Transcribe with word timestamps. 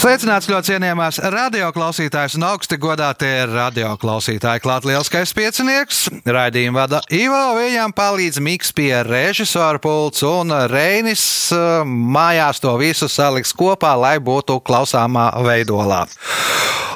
Sveicināts 0.00 0.46
ļoti 0.48 0.70
cienījamās 0.70 1.18
radioklausītājas 1.28 2.38
un 2.38 2.46
augsti 2.48 2.78
godātie 2.80 3.42
radioklausītāji. 3.50 4.62
Klāt 4.64 4.86
lielskais 4.88 5.34
piecinieks, 5.36 5.98
raidījumu 6.24 6.80
vada 6.80 7.02
Ivo, 7.12 7.42
viņam 7.58 7.92
palīdz 7.92 8.40
Miks 8.40 8.72
pie 8.72 8.94
režisora 9.04 9.76
pults 9.76 10.24
un 10.24 10.56
Reinis 10.72 11.26
eh, 11.52 11.84
mājās 11.84 12.64
to 12.64 12.72
visu 12.80 13.10
saliks 13.12 13.52
kopā, 13.52 13.92
lai 14.00 14.16
būtu 14.24 14.62
klausāmā 14.64 15.34
veidolā. 15.44 16.06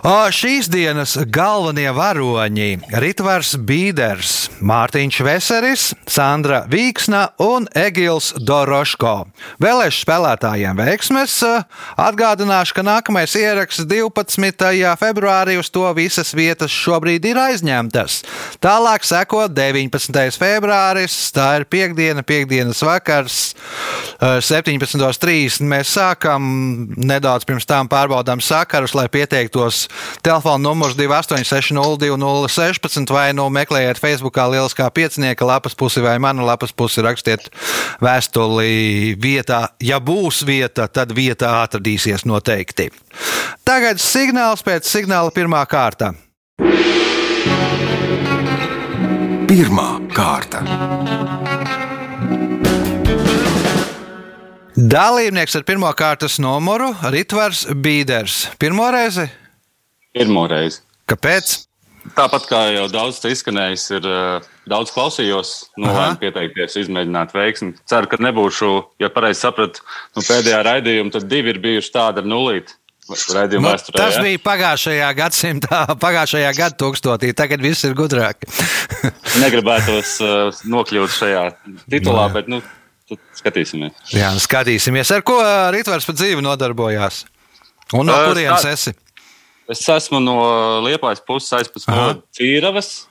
Šīs 0.04 0.66
dienas 0.68 1.14
galvenie 1.32 1.88
varoņi- 1.96 2.82
Ritvars 3.02 3.54
Bīders, 3.56 4.50
Mārtiņš 4.60 5.20
Veseris, 5.24 5.84
Sandra 6.04 6.66
Vīksna 6.68 7.30
un 7.40 7.64
Egils 7.72 8.34
Doroško. 8.36 9.24
Vēlēšu 9.64 10.04
spēlētājiem 10.04 10.76
veiksmes 10.76 11.38
atgādināšu, 11.96 12.74
ka 12.76 12.82
nākamais 12.94 13.34
ieraksts 13.38 13.86
12. 13.90 14.94
februārī 15.00 15.56
uz 15.58 15.70
to 15.72 15.84
visas 15.96 16.30
vietas 16.36 16.72
šobrīd 16.72 17.24
ir 17.26 17.38
aizņemtas. 17.40 18.20
Tālāk 18.62 19.06
seko 19.06 19.46
19. 19.50 20.38
februāris, 20.38 21.16
tā 21.34 21.48
ir 21.58 21.66
piekdiena, 21.70 22.22
piekdienas 22.26 22.82
vakars, 22.86 23.38
17.30. 24.20 25.64
Mēs 25.68 25.94
sākam 25.96 26.42
nedaudz 26.96 27.46
pirms 27.48 27.66
tam 27.68 27.88
pārbaudām 27.90 28.42
sakarus, 28.44 28.94
lai 28.96 29.06
pieteiktos 29.12 29.86
Telefona 30.24 30.62
numurs 30.62 30.96
280216 30.98 33.14
vai 33.14 33.28
nu 33.36 33.48
meklējiet 33.52 34.00
Facebookā 34.00 34.46
Lieliskā 34.52 34.88
piecinieka 34.94 35.48
lapas 35.48 35.76
pusi 35.78 36.02
vai 36.04 36.16
manu 36.22 36.46
lapas 36.46 36.72
pusi, 36.72 37.02
rakstiet 37.04 37.50
vēstuli 38.04 39.14
vietā. 39.20 39.64
Ja 39.82 40.00
būs 40.00 40.44
vieta, 40.46 40.88
tad 40.88 41.14
vieta 41.16 41.56
atradīsies 41.64 42.26
noteikti. 42.28 42.83
Tagad 43.64 44.02
signāls 44.02 44.64
pēc 44.64 44.88
signāla 44.88 45.32
pirmā 45.34 45.62
kārta. 45.70 46.12
Pirmā 49.48 49.88
kārta. 50.12 50.64
Dalībnieks 54.74 55.54
ar 55.54 55.62
pirmā 55.62 55.94
kārtas 55.94 56.40
numuru- 56.42 56.90
Ritvars 57.14 57.64
Bīders. 57.70 58.48
Pirmo 58.58 58.90
reizi 58.90 59.30
Pirmo 60.14 60.44
reizi. 60.46 60.78
Kāpēc? 61.10 61.66
Tāpat 62.12 62.44
kā 62.50 62.60
jau 62.74 62.84
daudz 62.92 63.18
te 63.22 63.30
izskanējis, 63.32 63.84
ir 63.96 64.06
uh, 64.08 64.46
daudz 64.68 64.92
klausījos, 64.92 65.52
nolēmu 65.80 66.20
pieteikties, 66.20 66.76
izmēģināt 66.82 67.32
veiksmi. 67.32 67.72
Ceru, 67.88 68.10
ka 68.10 68.18
nebūšu, 68.20 68.70
ja 69.00 69.08
pareizi 69.12 69.40
sapratu, 69.46 69.80
nu, 70.12 70.24
pēdējā 70.26 70.60
raidījumā, 70.68 71.14
tad 71.14 71.28
divi 71.30 71.54
ir 71.54 71.60
bijuši 71.64 71.94
tādi 71.94 72.20
ar 72.20 72.28
nulīti. 72.28 72.76
Nu, 73.04 73.16
vēsturē, 73.16 73.98
tas 73.98 74.14
ja? 74.16 74.22
bija 74.24 74.40
pagājušajā 74.40 75.08
gadsimtā, 75.18 75.80
pagājušajā 76.04 76.70
tūkstotī. 76.80 77.34
Tagad 77.36 77.64
viss 77.64 77.84
ir 77.84 77.96
gudrāk. 77.96 78.46
Negribētos 79.42 80.16
uh, 80.24 80.64
nokļūt 80.72 81.12
šajā 81.12 81.44
titulā, 81.92 82.30
bet 82.32 82.48
nu, 82.52 82.62
skatīsimies. 83.36 83.96
Jā, 84.16 84.32
nu, 84.32 84.40
skatīsimies. 84.40 85.12
Ar 85.12 85.24
ko 85.26 85.36
Rītvars 85.74 86.08
pa 86.08 86.16
dzīvi 86.16 86.44
nodarbojās? 86.44 87.24
Un 87.92 88.08
no 88.08 88.16
kurienes 88.30 88.64
esi? 88.72 88.94
Es 89.72 89.80
esmu 89.88 90.20
no 90.20 90.36
Liepājas 90.84 91.22
puses 91.24 91.52
aizpus 91.56 91.86
no 91.88 92.10
Cīravas. 92.36 93.06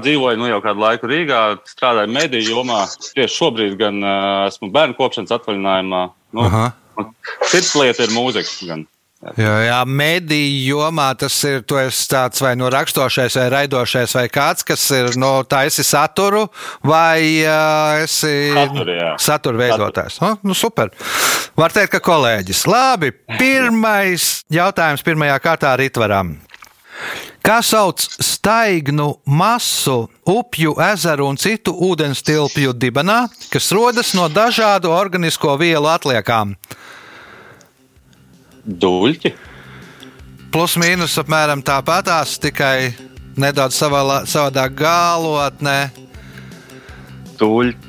Dzīvoju 0.00 0.40
nu, 0.40 0.48
jau 0.48 0.60
kādu 0.64 0.80
laiku 0.80 1.10
Rīgā, 1.10 1.40
strādāju 1.68 2.12
mediju 2.14 2.54
jomā. 2.54 2.86
Tieši 3.12 3.34
šobrīd 3.34 3.76
gan 3.80 4.00
esmu 4.48 4.70
bērnu 4.72 4.96
kopšanas 4.96 5.34
atvaļinājumā. 5.36 6.02
Nu, 6.36 6.48
Cits 7.50 7.74
lieta 7.76 8.06
ir 8.06 8.14
mūzika. 8.16 8.56
Gan. 8.70 8.86
Jā, 9.16 9.52
jā 9.64 9.78
mediju 9.88 10.76
jomā 10.76 11.08
tas 11.18 11.34
ir 11.48 11.62
tāds 11.64 12.42
vai 12.44 12.52
nu 12.58 12.68
rakstošais, 12.70 13.38
vai 13.40 13.46
raidošais, 13.54 14.12
vai 14.18 14.26
kāds, 14.28 14.66
kas 14.66 14.84
ir 14.92 15.08
no 15.16 15.38
nu, 15.40 15.46
taisi 15.48 15.84
saturu, 15.86 16.44
vai 16.84 17.40
uh, 17.40 18.04
esi 18.04 18.52
satura, 18.52 19.14
satura 19.18 19.62
veidotājs. 19.62 20.20
Oh, 20.20 20.36
nu, 20.44 20.54
super. 20.54 20.92
Var 21.56 21.72
teikt, 21.72 21.94
ka 21.96 22.02
kolēģis. 22.04 22.66
Labi, 22.68 23.14
pirmais 23.40 24.44
jautājums 24.52 25.04
pirmajā 25.06 25.40
kārtā 25.40 25.72
Ritvaram. 25.80 26.36
Kā 27.46 27.60
sauc 27.64 28.02
staignu 28.02 29.14
masu, 29.24 30.08
upju, 30.28 30.74
ezeru 30.92 31.28
un 31.30 31.38
citu 31.40 31.72
ūdens 31.88 32.20
tilpju 32.26 32.74
dibenā, 32.76 33.22
kas 33.52 33.70
rodas 33.72 34.12
no 34.18 34.26
dažādu 34.28 34.92
organisko 34.92 35.56
vielu 35.60 35.88
atliekām? 35.88 36.56
Dūļķi. 38.66 39.32
Plus 40.50 40.76
mīnus 40.80 41.14
apmēram 41.20 41.62
tāpatās, 41.62 42.38
tikai 42.42 42.94
nedaudz 43.38 43.76
savādāk 43.78 44.78
galotnē. 44.78 45.78
Dūļķi. 47.38 47.85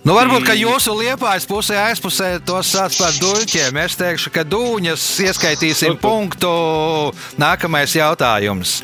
Nu, 0.00 0.14
varbūt, 0.16 0.46
ka 0.48 0.54
jūsu 0.56 0.94
liepājas 0.96 1.44
pusē 1.44 1.76
aizpusē 1.90 2.30
tos 2.48 2.70
sauc 2.72 2.94
par 2.96 3.12
duļķiem. 3.20 3.76
Es 3.82 3.98
teikšu, 4.00 4.30
ka 4.32 4.46
dūņas 4.48 5.04
ieskaitīsim 5.26 5.98
punktu. 6.00 6.48
Nākamais 7.40 7.92
jautājums. 7.98 8.78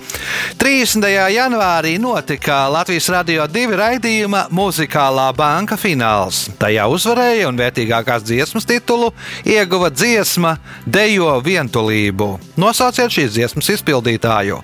30. 0.61 1.09
janvārī 1.33 1.95
notika 2.03 2.67
Latvijas 2.69 3.09
radio 3.15 3.49
divi 3.49 3.81
raidījuma 3.81 4.45
muzikālā 4.53 5.31
banka 5.37 5.81
fināls. 5.81 6.51
Tajā 6.61 6.85
uzvarēja 6.93 7.49
un 7.49 7.65
vērtīgākās 7.65 8.29
dziesmas 8.29 8.69
titulu 8.69 9.15
ieguva 9.49 9.89
dziesma 9.89 10.59
Dejo 10.85 11.39
vientulību. 11.41 12.35
Nosauciet 12.61 13.17
šīs 13.17 13.39
dziesmas 13.39 13.73
izpildītāju! 13.79 14.61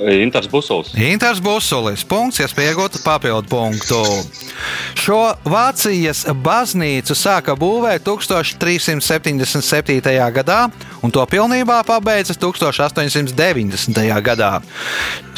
Inters 0.00 0.46
Busulis. 0.46 0.94
Inters 0.94 1.40
Busulis. 1.42 2.04
Punkts, 2.06 2.38
iespēja 2.42 2.72
iegūt 2.72 3.02
papildu 3.02 3.48
punktu. 3.50 3.98
Šo 4.98 5.34
Vācijas 5.46 6.24
baznīcu 6.44 7.14
sāka 7.18 7.54
būvēt 7.58 8.02
1377. 8.06 10.32
gadā, 10.34 10.70
un 11.02 11.10
to 11.10 11.26
pilnībā 11.26 11.84
pabeidza 11.86 12.34
1890. 12.38 14.22
gadā. 14.22 14.60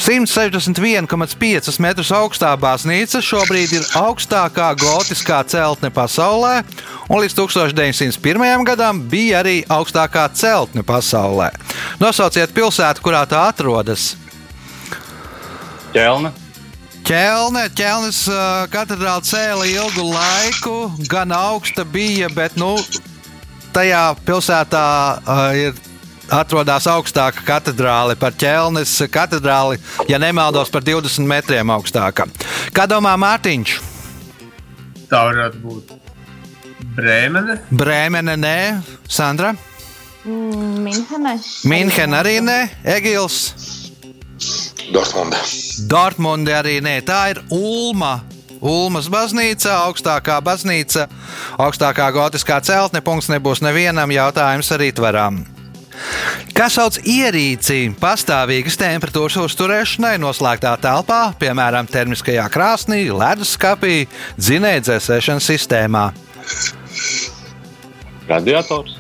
161,5 0.00 1.81
metrus 1.81 2.10
augstā 2.16 2.56
baznīca 2.60 3.21
šobrīd 3.25 3.72
ir 3.81 3.84
augstākā 4.00 4.75
gotiskā 4.81 5.44
celtne 5.48 5.91
pasaulē, 5.92 6.62
un 7.09 7.21
līdz 7.21 7.34
1901. 7.37 8.65
gadam 8.69 9.09
bija 9.09 9.38
arī 9.44 9.56
augstākā 9.69 10.28
celtne 10.37 10.82
pasaulē. 10.84 11.50
Nosauciet 12.00 12.50
pilsētu, 12.56 13.00
kurā 13.04 13.22
tā 13.28 13.48
atrodas. 13.48 14.16
Ķelne. 15.91 16.31
Ķelne, 17.06 17.65
ķelnes 17.75 18.19
uh, 18.31 18.67
katedrāle 18.71 19.25
cēla 19.27 19.67
ilgu 19.67 20.05
laiku, 20.12 20.75
gan 21.11 21.33
augsta 21.34 21.83
bija, 21.83 22.28
bet 22.31 22.55
nu, 22.61 22.77
tajā 23.75 24.03
pilsētā 24.27 24.84
uh, 25.19 25.41
ir 25.59 25.81
atrodas 26.31 26.87
augstāka 26.91 27.43
katedrāle 27.47 28.15
par 28.21 28.37
ķelnes 28.39 28.93
katedrāli, 29.11 29.81
ja 30.06 30.21
nemaldos, 30.22 30.71
par 30.71 30.87
20 30.87 31.27
metriem 31.27 31.75
augstāka. 31.75 32.28
Kā 32.77 32.86
domā 32.91 33.16
Mārtiņš? 33.19 33.75
Tā 35.10 35.25
varētu 35.27 35.65
būt 35.65 35.97
Brēmene. 36.95 37.59
Brēmene, 37.75 38.36
nē, 38.39 38.57
Sandra. 39.10 39.57
Mm, 40.22 40.81
Minhene. 40.86 41.36
Minhene 41.66 42.19
arī 42.21 42.39
nē, 42.45 42.60
Egils. 42.98 43.43
Dortmunde. 44.91 45.39
Dortmunde 45.91 46.54
arī 46.59 46.81
nē, 46.83 46.98
tā 47.07 47.22
ir 47.34 47.42
Ulma. 47.54 48.21
Ulmas 48.60 49.07
baznīca, 49.09 49.72
augstākā 49.87 50.37
baznīca, 50.45 51.07
augstākā 51.57 52.10
gotiskā 52.13 52.59
celtne. 52.60 53.01
Punkts 53.01 53.31
nebūs 53.33 53.63
nevienam 53.65 54.13
jautājums 54.13 54.69
arī 54.77 54.91
tveram. 54.92 55.41
Kas 56.57 56.77
sauc 56.77 56.98
ierīci 57.09 57.95
pastāvīgas 58.01 58.77
temperatūras 58.81 59.39
uzturēšanai 59.41 60.15
noslēgtā 60.21 60.75
telpā, 60.83 61.22
piemēram, 61.41 61.89
termiskajā 61.89 62.47
krāsnī, 62.53 63.07
leduskapī, 63.09 64.04
dzinējdzēsēšanas 64.41 65.51
sistēmā? 65.54 66.07
Radiators. 68.28 68.99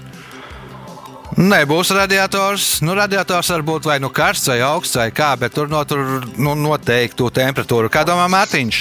Nebūs 1.40 1.88
radiators. 1.96 2.64
Nu, 2.84 2.92
radiators 2.92 3.48
var 3.48 3.62
būt 3.64 3.86
vai 3.88 3.96
nu 4.02 4.10
karsts, 4.12 4.50
vai 4.50 4.58
augsts, 4.60 4.98
vai 5.00 5.08
kā, 5.08 5.30
bet 5.40 5.54
tur 5.56 5.70
notur 5.72 6.26
nu, 6.36 6.52
noteiktu 6.52 7.30
temperatūru. 7.32 7.88
Kā 7.88 8.02
domā 8.04 8.26
Mārtiņš? 8.28 8.80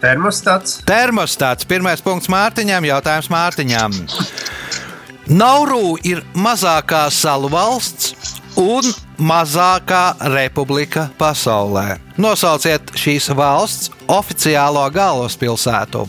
Termostats. 0.00 0.78
Termostats. 0.88 1.68
Pirmais 1.68 2.00
punkts 2.04 2.30
Mārtiņam, 2.32 2.86
jautājums 2.88 3.28
Mārtiņam. 3.34 3.98
Nauru 5.28 5.98
ir 6.08 6.22
mazākā 6.32 7.02
salu 7.12 7.50
valsts 7.52 8.14
un 8.56 8.88
mazākā 9.20 10.16
republika 10.32 11.10
pasaulē. 11.20 11.98
Nosauciet 12.16 12.94
šīs 12.96 13.28
valsts 13.36 13.92
oficiālo 14.08 14.86
galvaspilsētu. 14.96 16.06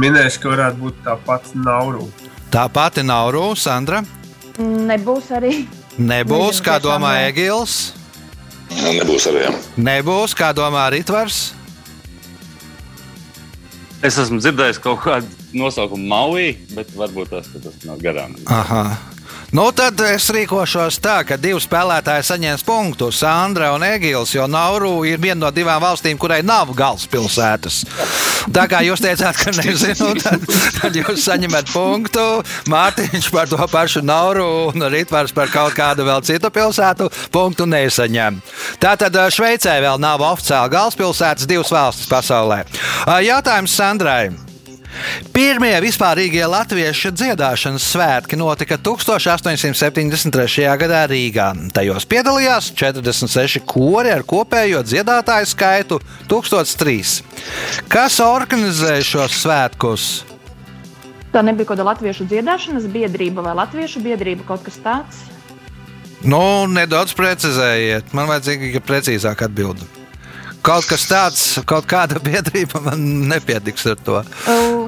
Minēšu, 0.00 0.40
ka 0.40 0.54
varētu 0.56 0.84
būt 0.86 1.04
tā 1.04 1.20
pati 1.26 1.60
Nauru. 1.60 2.08
Tā 2.52 2.66
pati 2.68 3.00
Nauru, 3.00 3.54
Sandra. 3.56 4.02
Nebūs 4.60 5.30
arī. 5.32 5.62
Nebūs, 5.96 6.58
Nezinu, 6.60 6.66
kā 6.66 6.76
domā. 6.84 7.14
Egils. 7.28 7.94
Nebūs 8.72 9.28
arī. 9.30 9.46
jā. 9.46 9.52
Nebūs, 9.80 10.34
kā 10.36 10.52
domā 10.56 10.84
Ritvars. 10.92 11.54
Es 14.02 14.18
esmu 14.18 14.40
dzirdējis 14.42 14.80
kaut 14.82 15.00
kādu 15.04 15.28
nosaukumu 15.56 16.08
Maui, 16.10 16.46
bet 16.74 16.90
varbūt 16.98 17.30
tas, 17.32 17.48
tas 17.54 17.76
nav 17.86 18.00
garām. 18.02 18.34
Aha. 18.50 18.98
Nu, 19.52 19.66
tad 19.76 20.00
es 20.08 20.30
rīkošos 20.32 20.96
tā, 21.04 21.18
ka 21.28 21.36
divi 21.36 21.60
spēlētāji 21.60 22.24
saņems 22.24 22.62
punktu. 22.64 23.10
Sandra 23.12 23.74
un 23.74 23.82
Egils, 23.84 24.30
jo 24.32 24.46
Nauru 24.48 25.02
ir 25.04 25.18
viena 25.20 25.42
no 25.42 25.50
divām 25.52 25.82
valstīm, 25.82 26.16
kurai 26.16 26.38
nav 26.40 26.70
galvaspilsētas. 26.72 27.82
Tā 28.48 28.64
kā 28.72 28.80
jūs 28.86 29.02
teicāt, 29.04 29.36
ka 29.36 29.52
nezinu, 29.52 30.14
tad, 30.24 30.46
tad 30.78 30.96
jūs 30.96 31.26
saņemat 31.26 31.68
punktu. 31.68 32.24
Mārtiņš 32.72 33.28
par 33.34 33.50
to 33.50 33.60
pašu 33.68 34.00
Nauru 34.00 34.70
un 34.70 34.86
Ritvars 34.94 35.36
par 35.36 35.52
kaut 35.52 35.76
kādu 35.76 36.06
vēl 36.08 36.24
citu 36.24 36.48
pilsētu 36.48 37.10
punktu 37.34 37.66
nesaņem. 37.68 38.40
Tātad 38.80 39.18
Šveicē 39.36 39.76
vēl 39.84 40.00
nav 40.00 40.24
oficiāli 40.30 40.72
galvaspilsētas, 40.78 41.50
divas 41.50 41.74
valstis 41.76 42.08
pasaulē. 42.08 42.62
Jautājums 43.28 43.76
Sandrai. 43.76 44.51
Pirmie 45.32 45.72
vispārīgie 45.84 46.44
latviešu 46.48 47.12
dziedāšanas 47.16 47.84
svētki 47.94 48.36
notika 48.40 48.76
1873. 48.76 50.66
gadā 50.80 51.02
Rīgā. 51.10 51.48
Tajos 51.74 52.06
piedalījās 52.08 52.72
46 52.76 53.62
kori 53.68 54.12
ar 54.12 54.24
kopējo 54.28 54.82
dziedātāju 54.84 55.48
skaitu 55.52 56.00
1003. 56.30 57.22
Kas 57.92 58.20
organizēja 58.24 59.08
šos 59.14 59.40
svētkus? 59.44 60.10
Tā 61.32 61.40
nebija 61.40 61.64
kaut 61.70 61.78
kāda 61.78 61.88
latviešu 61.88 62.26
dziedāšanas 62.28 62.90
biedrība 62.92 63.44
vai 63.46 63.54
latviešu 63.62 64.02
biedrība, 64.04 64.44
kaut 64.50 64.66
kas 64.66 64.76
tāds. 64.84 65.22
Nu, 66.22 66.68
nedaudz 66.70 67.16
precizējiet. 67.18 68.12
Man 68.14 68.28
vajadzīga 68.30 68.84
precīzāka 68.84 69.48
atbilde. 69.48 70.01
Kaut 70.62 70.86
kas 70.86 71.02
tāds, 71.10 71.40
kaut 71.66 71.88
kāda 71.90 72.20
biedrība 72.22 72.78
man 72.84 73.00
nepietiks 73.32 73.82
ar 73.90 73.96
to. 74.06 74.20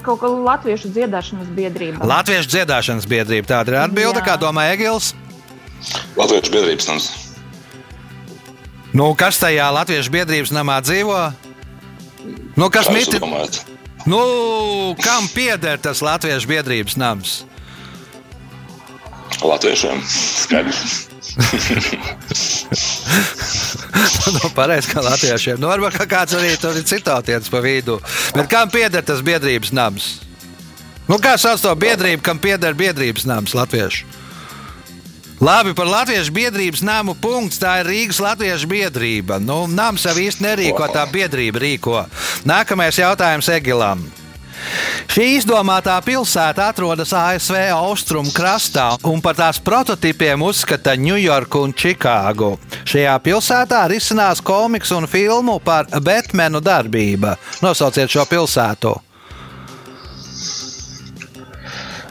Kaut 0.07 0.21
kā 0.23 0.29
latviešu 0.31 0.93
dziedāšanas 0.95 1.49
biedrība. 1.57 2.07
Latviešu 2.07 2.53
dziedāšanas 2.53 3.09
biedrība 3.11 3.51
tāda 3.51 3.75
ir 3.75 3.79
atbilde, 3.83 4.21
Jā. 4.23 4.27
kā 4.29 4.37
domā 4.39 4.69
Egils. 4.71 5.13
Latviešu 6.15 6.53
biedrības 6.55 6.87
nams. 6.93 7.09
Nu, 8.95 9.09
kas 9.19 9.41
tajā 9.43 9.67
Latviešu 9.75 10.15
biedrības 10.15 10.53
namā 10.55 10.79
dzīvo? 10.87 11.19
Nu, 12.55 12.71
kas 12.71 12.87
Kā 12.87 12.95
jūs 12.95 13.11
mīt? 13.11 13.19
domājat? 13.19 13.59
Nu, 14.07 14.21
kam 15.03 15.27
pieder 15.35 15.83
tas 15.83 16.05
Latviešu 16.07 16.47
biedrības 16.55 16.95
nams? 17.01 17.41
Latviešiem. 19.43 19.99
Skaidrs. 20.07 21.09
nu, 24.35 24.41
pareizi, 24.55 24.91
kā 24.93 25.01
latviešiem. 25.05 25.61
Nu, 25.61 25.67
varbūt 25.73 25.93
ka 25.99 26.07
kāds 26.11 26.33
arī 26.39 26.51
tur 26.61 26.75
ir 26.79 26.85
citāts 26.89 27.51
pa 27.51 27.59
vidu. 27.65 27.95
Bet 28.37 28.47
kam 28.53 28.67
pieder 28.73 29.03
tas 29.07 29.21
biedrības 29.25 29.71
nams? 29.75 30.05
Nu, 31.09 31.19
kā 31.21 31.33
sauc 31.41 31.61
to 31.61 31.75
biedrību, 31.77 32.23
kam 32.25 32.39
pieder 32.41 32.75
biedrības 32.77 33.25
nams 33.29 33.55
latviešu? 33.57 34.05
Labi, 35.45 35.75
par 35.75 35.87
Latviešu 35.91 36.33
biedrības 36.33 36.83
namu 36.87 37.15
punkts. 37.19 37.59
Tā 37.61 37.83
ir 37.83 37.89
Rīgas 37.91 38.21
Latviešu 38.23 38.67
biedrība. 38.71 39.41
Nu, 39.43 39.67
nams 39.69 40.07
jau 40.07 40.15
īsti 40.15 40.47
nerīko, 40.47 40.87
tā 40.95 41.03
biedrība 41.11 41.59
rīko. 41.61 42.07
Nākamais 42.49 42.97
jautājums 43.03 43.51
Egilam. 43.53 44.01
Šī 45.15 45.27
izdomātā 45.39 45.95
pilsēta 46.05 46.69
atrodas 46.73 47.13
ASV 47.15 47.57
austrumu 47.77 48.33
krastā, 48.35 48.89
un 49.07 49.21
par 49.23 49.37
tās 49.39 49.61
prototipiem 49.63 50.43
uzskata 50.43 50.97
Ņujorku 50.99 51.63
un 51.69 51.75
Čikāgu. 51.77 52.53
Šajā 52.89 53.15
pilsētā 53.25 53.85
risinās 53.93 54.43
komiks 54.45 54.91
un 54.97 55.07
filmu 55.11 55.59
par 55.65 55.87
Batmanu 56.03 56.61
darbību. 56.65 57.35
Nosauciet 57.63 58.11
šo 58.11 58.25
pilsētu. 58.31 58.95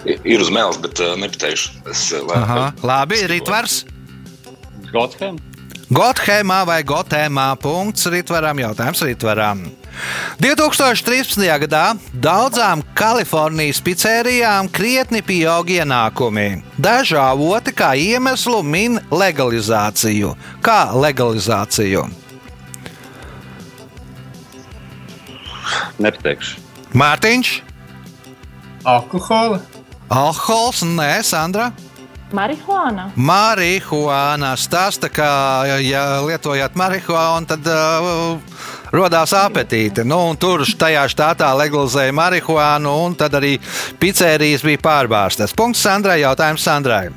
Ir 0.04 0.42
uz 0.44 0.50
mēles, 0.52 0.80
bet 0.84 1.00
uh, 1.00 1.14
nepateikšu. 1.20 1.70
Es, 1.92 2.02
uh, 2.12 2.26
lai- 2.28 2.40
Aha, 2.42 2.64
labi, 2.84 3.22
Ritvars. 3.32 3.84
Gottham? 4.92 5.38
Gotthēmā 5.94 6.64
vai 6.68 6.82
Gotēmā 6.84 7.48
punkts 7.62 8.08
Ritvaram 8.12 8.60
jautājums 8.60 9.02
Ritvaram. 9.08 9.64
2013. 10.42 11.44
gadā 11.66 11.84
daudzām 12.14 12.82
Kalifornijas 12.98 13.82
pizzērijām 13.84 14.70
krietni 14.74 15.22
pieaug 15.26 15.70
ienākumi. 15.70 16.64
Daži 16.78 17.18
avoti 17.22 17.74
kā 17.76 17.94
iemeslu 18.00 18.64
min 18.64 19.00
legalizāciju. 19.12 20.34
Kā 20.66 20.82
legalizāciju? 20.96 22.08
Nepateikšu. 26.04 26.60
Mārtiņš, 26.94 27.54
Alkohola. 28.84 29.62
alkohols, 30.10 30.84
nē, 30.84 31.24
Sandra. 31.24 31.72
Marihuāna. 32.34 33.12
Marihuāna 33.16 34.54
stāsta, 34.58 35.10
ka, 35.14 35.28
ja 35.80 36.04
lietojat 36.26 36.76
marihuānu, 36.76 37.48
tad 37.48 37.70
uh, 37.70 38.42
radās 38.94 39.34
apetīte. 39.38 40.06
Nu, 40.06 40.22
tur 40.40 40.64
tajā 40.66 41.04
štatā 41.12 41.50
legalizēja 41.58 42.14
marihuānu, 42.16 42.96
un 43.08 43.18
tad 43.18 43.36
arī 43.40 43.58
pizzerijas 44.00 44.66
bija 44.66 44.82
pārbāztas. 44.84 45.56
Punkts 45.58 45.84
Sandrai. 45.84 46.22
Jautājums 46.24 46.66
Sandrai. 46.66 47.08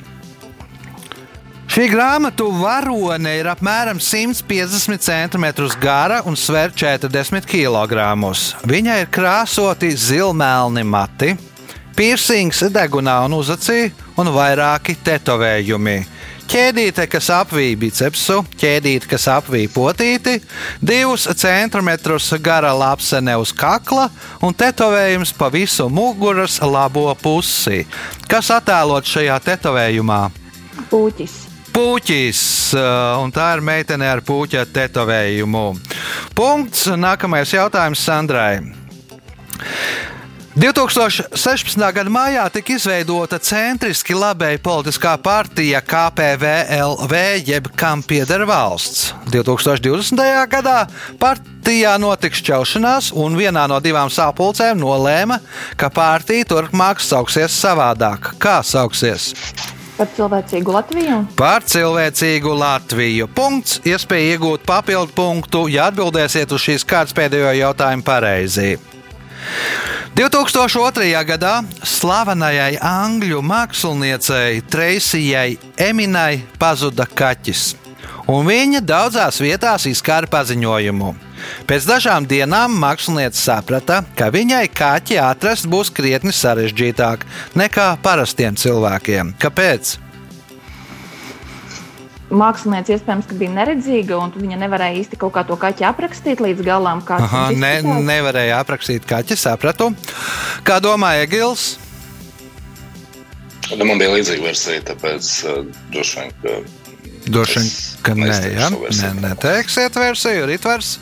Šī 1.67 1.89
grāmatu 1.91 2.47
varone 2.57 3.33
ir 3.41 3.49
apmēram 3.51 3.99
150 4.01 5.03
cm 5.03 5.47
gara 5.83 6.23
un 6.25 6.39
sver 6.39 6.71
40 6.73 7.45
kg. 7.51 8.07
Viņai 8.71 9.01
ir 9.03 9.11
krāsoti 9.13 9.91
zilmelni 9.93 10.87
mati, 10.87 11.35
piercings 11.99 12.63
degunā 12.73 13.19
un 13.27 13.35
uzacī 13.41 13.91
un 14.17 14.31
vairāki 14.33 14.97
tetovējumi. 15.05 15.99
Ķēdīte, 16.47 17.09
kas 17.11 17.27
apvīja 17.35 17.79
bicepsu, 17.81 18.37
ķēdīte, 18.61 19.09
kas 19.11 19.25
apvīja 19.33 19.71
potīti, 19.75 20.37
divus 20.79 21.27
centimetrus 21.35 22.29
gara 22.43 22.71
lapsene 22.77 23.35
uz 23.41 23.51
kakla 23.57 24.07
un 24.47 24.55
tetovējums 24.55 25.35
pa 25.35 25.51
visu 25.51 25.89
muguras 25.91 26.61
labo 26.63 27.09
pusi. 27.19 27.83
Kas 28.31 28.53
attēlot 28.55 29.11
šajā 29.11 29.41
tetovējumā? 29.49 30.21
Pūķis. 30.93 31.37
Puķis, 31.75 32.41
uh, 32.79 33.19
un 33.21 33.35
tā 33.35 33.51
ir 33.57 33.67
meitene 33.67 34.07
ar 34.09 34.23
puķa 34.25 34.63
tetovējumu. 34.73 35.67
Punkts. 36.39 36.87
Nākamais 36.97 37.53
jautājums 37.53 38.07
Sandrai. 38.07 38.63
2016. 40.57 41.93
gada 41.93 42.09
maijā 42.09 42.47
tika 42.49 42.73
izveidota 42.73 43.37
centriski 43.45 44.15
labēja 44.17 44.57
politiskā 44.65 45.11
partija 45.21 45.83
KPVLV, 45.85 47.19
jeb 47.45 47.69
kam 47.77 48.01
pieder 48.01 48.47
valsts. 48.49 49.11
2020. 49.29 50.23
gadā 50.49 50.79
partijā 51.21 51.93
notiks 52.01 52.41
šķelšanās, 52.41 53.11
un 53.13 53.37
vienā 53.37 53.67
no 53.69 53.83
divām 53.85 54.09
sapulcēm 54.09 54.81
nolēma, 54.81 55.43
ka 55.77 55.93
partija 55.93 56.49
turpmāk 56.49 57.05
sauksies 57.05 57.53
savādāk. 57.53 58.33
Kā 58.41 58.63
sauksies? 58.65 59.35
Par 60.01 60.09
cilvēcīgu 60.17 60.73
Latviju. 60.73 61.23
Par 61.37 61.69
cilvēcīgu 61.69 62.57
Latviju. 62.65 63.29
Punkts. 63.37 63.83
Iespēja 63.85 64.39
iegūt 64.39 64.65
papildu 64.65 65.13
punktu, 65.13 65.67
ja 65.69 65.91
atbildēsiet 65.93 66.49
uz 66.49 66.65
šīs 66.65 66.89
kārtas 66.89 67.17
pēdējo 67.17 67.53
jautājumu 67.61 68.09
pareizi. 68.09 68.79
2002. 70.17 71.11
gadā 71.29 71.61
slavenajai 71.85 72.79
angļu 72.81 73.43
māksliniecei 73.45 74.63
Treisijai 74.71 75.59
Eminai 75.77 76.41
pazuda 76.61 77.05
kaķis, 77.05 77.75
un 78.33 78.49
viņa 78.49 78.81
daudzās 78.81 79.43
vietās 79.45 79.87
izkāra 79.91 80.31
paziņojumu. 80.33 81.15
Pēc 81.69 81.85
dažām 81.87 82.27
dienām 82.27 82.75
mākslinieca 82.81 83.39
saprata, 83.39 84.01
ka 84.19 84.31
viņai 84.35 84.65
kaķi 84.73 85.21
atrast 85.23 85.69
būs 85.71 85.93
krietni 85.95 86.33
sarežģītāk 86.35 87.27
nekā 87.59 87.93
parastiem 88.03 88.57
cilvēkiem. 88.59 89.37
Kāpēc? 89.43 89.97
Mākslinieci 92.27 92.97
iespējams, 92.97 93.27
ka 93.31 93.37
bija 93.39 93.53
neredzīga, 93.55 94.17
un 94.19 94.33
viņa 94.35 94.57
nevarēja 94.59 94.99
īsti 94.99 95.19
kaut 95.21 95.37
kā 95.37 95.45
to 95.47 95.55
kaķi 95.63 95.87
aprakstīt 95.87 96.43
līdz 96.43 96.65
galam. 96.67 97.03
Aha, 97.07 97.45
ne, 97.55 97.75
nevarēja 98.03 98.59
aprakstīt 98.65 99.07
kaķi, 99.07 99.39
sapratu. 99.39 99.93
Kā 100.67 100.81
domāja 100.83 101.29
Gils? 101.31 101.77
Nu, 103.75 103.87
man 103.87 103.99
bija 104.03 104.11
līdzīga 104.17 104.43
versija, 104.43 104.83
tāpēc 104.91 105.31
uh, 105.47 105.63
droši 105.95 106.19
vien, 106.19 106.35
ka. 106.43 106.59
Droši 107.31 107.63
vien, 107.63 107.73
ka 108.07 108.15
nē, 108.19 108.29
versiju. 108.29 108.83
Nē, 108.99 109.11
neteiksiet 109.23 109.99
versiju, 109.99 110.47
Ritvers. 110.51 110.97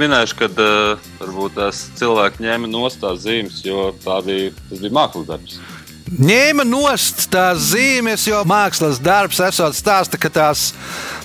Minēšu, 0.00 0.38
ka 0.38 0.48
uh, 0.52 1.10
varbūt 1.20 1.56
tās 1.56 1.86
cilvēki 2.00 2.44
ņēma 2.46 2.68
nost 2.72 3.00
tās 3.00 3.24
zīmes, 3.24 3.60
jo 3.64 3.90
tā 4.04 4.20
bija, 4.24 4.52
tas 4.68 4.80
bija 4.84 4.96
mākslas 4.96 5.28
darbs. 5.28 5.60
Ņēma 6.12 6.64
nost 6.68 7.22
tās 7.32 7.70
zīmes, 7.70 8.26
jo 8.28 8.42
mākslas 8.48 8.98
darbs 9.00 9.38
esot 9.40 9.72
stāsta, 9.76 10.18
ka 10.20 10.28
tās 10.28 10.66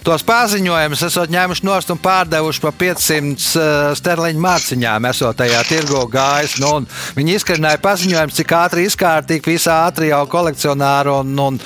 tos 0.06 0.24
paziņojumus 0.24 1.04
esot 1.10 1.34
ņēmuši 1.34 1.66
nost 1.68 1.92
un 1.92 2.00
pārdevuši 2.00 2.64
par 2.64 2.76
500 2.80 3.20
uh, 3.60 3.90
sterliņu 4.00 4.44
mārciņām, 4.46 5.10
esot 5.12 5.42
tajā 5.42 5.60
tirgo 5.68 6.06
gājis. 6.12 6.56
Nu, 6.64 6.72
viņi 7.20 7.36
izkarināja 7.36 7.84
paziņojumus, 7.84 8.40
cik 8.40 8.56
ātri 8.56 8.88
izkārtīgi 8.88 9.58
visā 9.58 9.82
ātri 9.90 10.14
jau 10.14 10.24
kolekcionāri 10.32 11.12
un, 11.18 11.36
un 11.36 11.62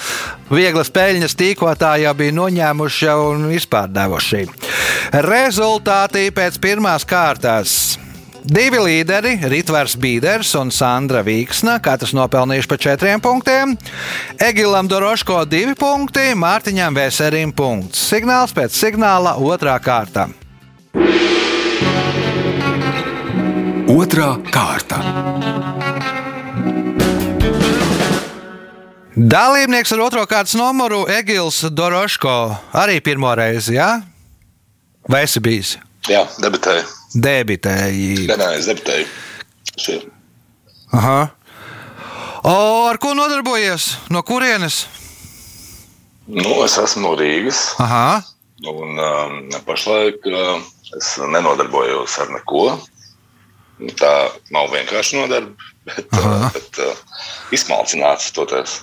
vieglas 0.50 0.90
peļņas 0.90 1.38
tīkotāji 1.38 2.08
jau 2.08 2.18
bija 2.18 2.38
noņēmuši 2.42 3.12
un 3.22 3.52
izpārdevuši. 3.54 4.48
Rezultāti 5.30 6.32
pēc 6.34 6.58
pirmās 6.64 7.06
kārtas. 7.06 7.78
Divi 8.42 8.80
līderi, 8.82 9.36
Ritvers 9.52 9.94
Bīders 10.02 10.50
un 10.58 10.72
Sandra 10.74 11.22
Vīksna, 11.22 11.76
katrs 11.84 12.16
nopelnījuši 12.18 12.70
pa 12.72 12.78
četriem 12.82 13.22
punktiem. 13.22 13.76
Egilam 14.42 14.88
Doroško 14.90 15.44
divi 15.46 15.76
punkti, 15.78 16.32
Mārtiņam 16.34 16.98
Vēserim 16.98 17.52
punkts. 17.54 18.02
Signāls 18.10 18.56
pēc 18.58 18.74
signāla 18.74 19.36
otrā 19.38 19.76
kārta. 19.84 20.26
Otra 23.92 24.32
kārta. 24.50 25.02
Dalībnieks 29.14 29.94
ar 29.94 30.02
otro 30.08 30.24
kārtas 30.26 30.56
numuru 30.58 31.04
Egils 31.14 31.62
Doroško 31.70 32.34
arī 32.74 32.98
pirmo 33.06 33.36
reizi, 33.38 33.76
jā? 33.78 34.00
Vai 35.06 35.28
esi 35.28 35.44
bijis? 35.44 35.76
Jā, 36.10 36.26
debitēju. 36.42 37.01
Debitēji. 37.12 38.26
Nē, 38.30 38.38
nē, 38.40 38.50
es 38.60 38.68
debitēju. 38.70 39.08
Šie. 39.76 39.98
Aha. 40.96 41.20
O, 42.48 42.54
ar 42.90 42.98
ko 43.02 43.14
nodarbojies? 43.18 43.96
No 44.10 44.24
kurienes? 44.28 44.86
Nu, 46.32 46.62
es 46.64 46.78
esmu 46.80 47.04
no 47.04 47.16
Rīgas. 47.20 47.74
Aha. 47.84 48.22
Un 48.72 49.00
um, 49.02 49.36
pašlaik 49.68 50.24
uh, 50.30 50.62
es 50.98 51.16
nenodarbojos 51.20 52.16
ar 52.24 52.32
neko. 52.32 52.66
Tā 53.98 54.14
nav 54.54 54.70
vienkārši 54.72 55.18
nodarbe, 55.18 55.56
bet, 55.90 56.06
uh, 56.14 56.48
bet 56.54 56.82
uh, 56.86 57.22
izsmalcināts 57.56 58.30
toties. 58.36 58.82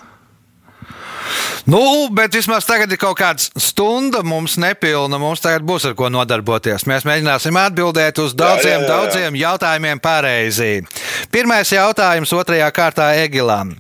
Nu, 1.68 2.08
bet 2.14 2.34
vismaz 2.34 2.66
tagad 2.68 2.92
ir 2.92 3.00
kaut 3.00 3.18
kāda 3.20 3.42
stunda 3.60 4.22
mums 4.25 4.56
nepilna. 4.60 5.18
Mums 5.20 5.42
tagad 5.44 5.66
būs 5.68 5.88
ar 5.90 5.96
ko 5.98 6.08
nodarboties. 6.12 6.87
Mēs 6.88 7.06
mēģināsim 7.08 7.58
atbildēt 7.60 8.20
uz 8.22 8.34
daudziem, 8.38 8.80
jā, 8.80 8.80
jā, 8.80 8.87
jā. 8.87 8.90
daudziem 8.92 9.38
jautājumiem 9.38 10.02
pareizi. 10.02 10.72
Pirmais 11.34 11.72
jautājums 11.75 12.32
otrajā 12.32 12.70
kārtā 12.75 13.10
Egilam. 13.25 13.75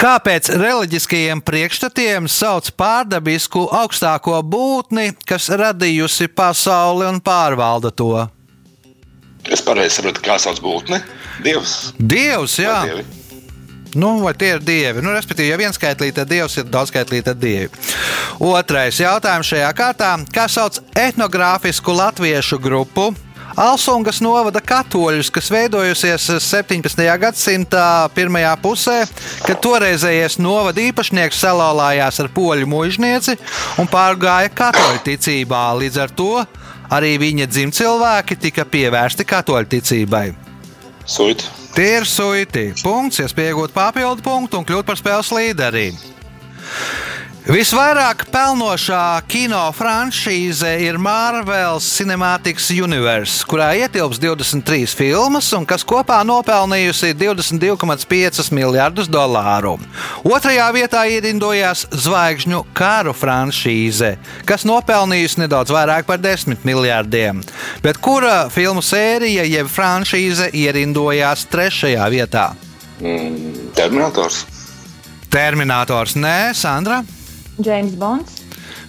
Kāpēc 0.00 0.48
reliģiskajiem 0.58 1.40
priekšstatiem 1.46 2.26
sauc 2.28 2.72
pārdabisku 2.76 3.62
augstāko 3.72 4.40
būtni, 4.42 5.12
kas 5.28 5.46
radījusi 5.54 6.28
pasauli 6.34 7.06
un 7.08 7.20
pārvalda 7.24 7.92
to? 7.94 8.26
Es 9.44 9.62
pareizi 9.62 10.00
saprotu, 10.00 10.24
kā 10.24 10.38
sauc 10.40 10.58
būtni. 10.64 10.98
Dievs. 11.44 11.92
Dievs, 12.00 12.58
jā. 12.64 12.80
Vai 12.80 12.90
dievi? 12.90 13.23
Nu, 13.94 14.16
vai 14.24 14.34
tie 14.38 14.54
ir 14.56 14.62
dievi? 14.64 15.02
Nu, 15.04 15.12
respektīvi, 15.14 15.52
ja 15.52 15.58
viens 15.60 15.78
skaitlī, 15.78 16.10
tad 16.14 16.30
dievs 16.30 16.58
ir 16.58 16.70
daudzskaitlī, 16.70 17.22
tad 17.26 17.38
dievi. 17.42 17.70
Otrais 18.42 18.98
jautājums 18.98 19.52
šajā 19.52 19.70
kārtā. 19.76 20.14
Kā 20.34 20.48
sauc 20.50 20.80
etnogrāfisku 20.98 21.94
latviešu 21.94 22.58
grupu? 22.62 23.12
Alsungas 23.54 24.18
novada 24.18 24.58
katoļus, 24.58 25.28
kas 25.30 25.46
veidojusies 25.54 26.26
17. 26.42 27.04
gadsimta 27.22 28.10
pirmajā 28.14 28.50
pusē, 28.58 28.96
kad 29.46 29.60
toreizējais 29.62 30.40
novada 30.42 30.82
īpašnieks 30.82 31.38
salauzās 31.44 32.18
ar 32.18 32.32
poļu 32.34 32.66
mužnieci 32.66 33.36
un 33.78 33.90
pārgāja 33.90 34.50
katoļu 34.50 35.04
ticībā. 35.06 35.68
Līdz 35.78 36.02
ar 36.02 36.14
to 36.18 36.32
arī 36.90 37.14
viņa 37.22 37.46
dzimcilvēki 37.52 38.40
tika 38.48 38.66
pievērsti 38.66 39.28
katoļu 39.28 39.70
ticībai. 39.76 40.26
Suit. 41.06 41.46
Ir 41.74 42.04
suiti. 42.06 42.68
Punkts, 42.84 43.18
iespēja 43.18 43.50
iegūt 43.50 43.72
papildu 43.74 44.22
punktu 44.22 44.60
un 44.60 44.66
kļūt 44.68 44.86
par 44.86 44.98
spēles 45.00 45.32
līderi. 45.34 45.88
Visvairāk 47.44 48.22
pelnošā 48.32 49.20
kino 49.28 49.66
franšīze 49.76 50.70
ir 50.80 50.96
Marvel's 50.96 51.84
Cinematics 51.92 52.70
Universe, 52.72 53.42
kurā 53.44 53.66
ietilps 53.76 54.16
23 54.16 54.94
filmas 54.96 55.50
un 55.52 55.66
kas 55.68 55.82
kopā 55.84 56.22
nopelnījusi 56.24 57.10
22,5 57.20 58.48
miljardus 58.56 59.10
dolāru. 59.12 59.74
Otrajā 60.24 60.70
vietā 60.72 61.02
ierindojās 61.12 61.82
Zvaigžņu 61.92 62.62
karu 62.72 63.12
franšīze, 63.12 64.14
kas 64.48 64.64
nopelnījusi 64.64 65.42
nedaudz 65.42 65.74
vairāk 65.76 66.08
par 66.08 66.22
10 66.24 66.64
miljardiem. 66.64 67.42
Bet 67.84 68.00
kura 68.00 68.46
filmu 68.48 68.80
sērija 68.80 69.44
jeb 69.44 69.68
franšīze 69.68 70.48
ierindojās 70.48 71.44
trešajā 71.52 72.08
vietā? 72.08 72.46
Mm, 73.02 73.68
Terminators. 73.76 74.46
Terminators, 75.28 76.16
nē, 76.16 76.54
Sandra. 76.56 77.02
James 77.58 77.94
Bonds. 77.98 78.40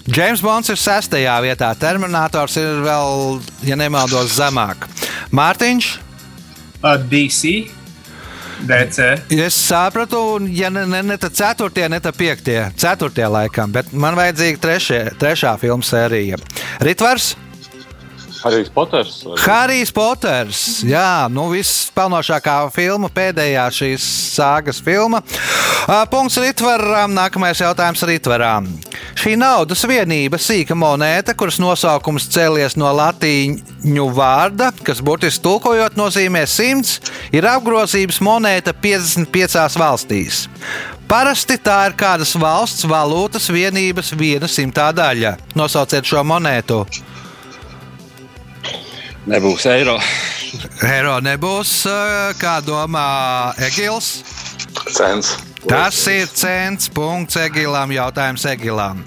James 0.06 0.42
Bonds 0.42 0.70
ir 0.70 0.78
sestajā 0.78 1.36
vietā, 1.42 1.72
Terminators 1.78 2.58
ir 2.62 2.84
vēl, 2.86 3.40
ja 3.66 3.78
nemaldos, 3.80 4.36
zemāk. 4.38 4.86
Mārtiņš, 5.34 5.94
Uh, 6.86 7.00
DC, 7.10 7.66
DC. 8.68 9.06
es 9.32 9.56
sapratu, 9.58 10.20
un 10.36 10.50
ja 10.54 10.70
ne, 10.70 10.84
ne, 10.86 11.00
ne 11.02 11.16
tā 11.18 11.32
ceturtie, 11.34 11.88
ne 11.90 11.98
tā 12.04 12.12
piektie, 12.14 12.60
ceturtie 12.78 13.26
laikam, 13.26 13.72
bet 13.74 13.90
man 13.94 14.14
vajadzīga 14.20 14.62
trešie, 14.62 15.00
trešā 15.18 15.56
filmu 15.58 15.82
sērija. 15.82 16.38
Ritvars, 16.86 17.32
Harijs 18.46 18.70
Poters. 18.70 19.24
vai- 19.26 19.38
Harijs 19.42 19.92
Poters. 19.92 20.60
Jā, 20.86 21.26
nu 21.34 21.48
viss 21.50 21.90
pelnošākā 21.96 22.70
filma, 22.76 23.10
pēdējā 23.10 23.64
šīs 23.74 24.06
sāgas 24.38 24.78
filma. 24.86 25.24
Ā, 25.90 26.06
Punkts 26.10 26.38
Ritvaram, 26.38 27.10
nākamais 27.18 27.58
jautājums 27.62 28.04
Ritvaram. 28.06 28.68
Šī 29.18 29.34
naudas 29.38 29.82
vienība, 29.90 30.38
sīka 30.38 30.78
monēta, 30.78 31.34
kuras 31.36 31.58
nosaukums 31.58 32.30
cēlies 32.30 32.78
no 32.78 32.86
latīņu 32.94 34.06
vārda, 34.14 34.70
kas 34.84 35.02
burtiski 35.02 35.42
tulkojot 35.42 35.98
nozīmē 35.98 36.46
100, 36.46 37.00
ir 37.34 37.50
apgrozības 37.50 38.22
monēta 38.22 38.74
55 38.74 39.76
valstīs. 39.82 40.46
Parasti 41.08 41.58
tā 41.62 41.88
ir 41.88 41.94
kādas 41.94 42.36
valsts 42.38 42.86
valūtas 42.90 43.50
vienības 43.54 44.14
viena 44.18 44.48
simtā 44.50 44.92
daļa. 44.94 45.36
Nosauciet 45.56 46.06
šo 46.06 46.24
monētu. 46.26 46.86
Nebūs 49.26 49.66
eiro. 49.66 49.96
Eiro 50.86 51.18
nebūs, 51.26 51.72
ā, 51.90 52.34
kā 52.38 52.60
domā 52.62 53.56
Egils. 53.66 54.20
Cents. 54.94 55.32
Tas 55.66 55.98
ir 56.12 56.28
cents, 56.30 56.92
punkts 56.94 57.40
Egilam, 57.42 57.90
jautājums 57.90 58.44
Egilam. 58.46 59.00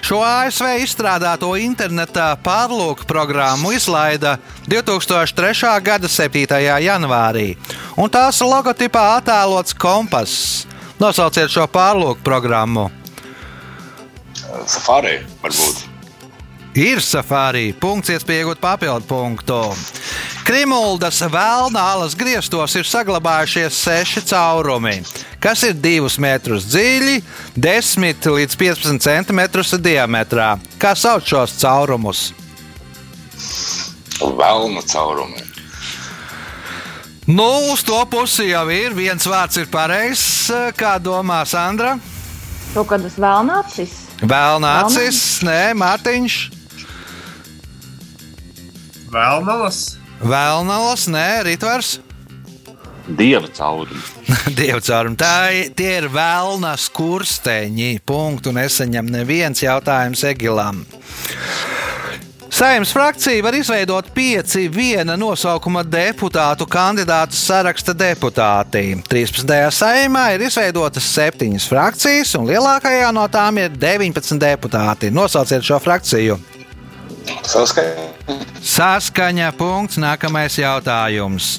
Šo 0.00 0.22
ASV 0.24 0.78
izstrādāto 0.80 1.50
interneta 1.60 2.30
pārlūku 2.40 3.04
programmu 3.04 3.74
izlaida 3.76 4.38
2003. 4.64 5.74
gada 5.84 6.08
7. 6.08 6.56
janvārī, 6.86 7.50
un 8.00 8.08
tās 8.08 8.40
logotipā 8.40 9.02
attēlots 9.18 9.76
kompass. 9.76 10.64
Nosauciet 10.96 11.52
šo 11.52 11.66
pārlūku 11.68 12.24
programmu. 12.24 12.88
Safari 14.64 15.18
varbūt. 15.44 15.95
Ir 16.76 17.00
safārī, 17.00 17.70
punkts, 17.72 18.10
iespējot 18.12 18.60
papildu 18.60 19.06
punktu. 19.08 19.56
Krimuldas 20.44 21.22
vēlna 21.32 21.80
alas 21.94 22.12
griestos 22.14 22.74
ir 22.76 22.84
saglabājušies 22.84 23.78
seši 23.80 24.20
caurumi, 24.28 24.98
kas 25.40 25.64
ir 25.64 25.72
2 25.80 26.20
metrus 26.20 26.66
dziļi, 26.68 27.22
10 27.56 28.28
līdz 28.36 28.58
15 28.60 29.00
centimetrus 29.00 29.72
diametrā. 29.80 30.58
Kā 30.76 30.92
sauc 30.92 31.24
šos 31.24 31.56
caurumus? 31.62 32.26
Vēlna 34.20 34.84
caurumi. 34.84 35.40
Nu, 37.26 37.48
uz 37.72 37.80
to 37.82 37.98
pusi 38.12 38.50
jau 38.50 38.66
ir. 38.70 38.92
Viens 38.94 39.24
vārds 39.26 39.56
ir 39.58 39.66
pareizs, 39.72 40.52
kā 40.76 40.98
domā 41.02 41.40
Sandra. 41.48 41.96
Kaut 42.74 42.92
kādas 42.92 43.16
vēlnācis. 43.16 43.96
Vēlnācis, 44.20 45.24
nē, 45.48 45.72
Mārtiņš. 45.80 46.55
Vēlnalas, 49.12 49.84
Vēlnālas, 50.24 51.06
nē, 51.12 51.44
Ritvars. 51.44 51.98
Dieva 53.06 53.46
caurumi. 53.54 54.00
Dieva 54.58 54.80
caurumi. 54.80 55.18
Tā 55.20 55.36
tie 55.76 55.92
ir 56.00 56.08
vēlna 56.10 56.72
skursteņi. 56.80 58.00
Punktu 58.08 58.54
nesaņem 58.56 59.12
neviens 59.12 59.62
jautājums 59.62 60.24
Egilam. 60.26 60.82
Saimnes 62.56 62.88
frakcija 62.96 63.42
var 63.44 63.54
izveidot 63.58 64.08
pieci 64.16 64.64
viena 64.72 65.12
nosaukuma 65.20 65.82
deputātu 65.84 66.64
kandidātu 66.64 67.36
saraksta 67.36 67.92
deputāti. 67.92 68.96
13. 69.04 69.52
saimā 69.76 70.30
ir 70.34 70.46
izveidotas 70.48 71.12
septiņas 71.12 71.68
frakcijas, 71.68 72.32
un 72.40 72.48
lielākajā 72.48 73.12
no 73.12 73.28
tām 73.28 73.60
ir 73.60 73.76
19 73.76 74.40
deputāti. 74.40 75.12
Nosauciet 75.12 75.68
šo 75.68 75.82
frakciju. 75.84 76.40
Saskaņa. 77.46 78.08
Saskaņa. 78.62 79.52
Punkts. 79.58 80.00
Nākamais 80.02 80.58
jautājums. 80.60 81.56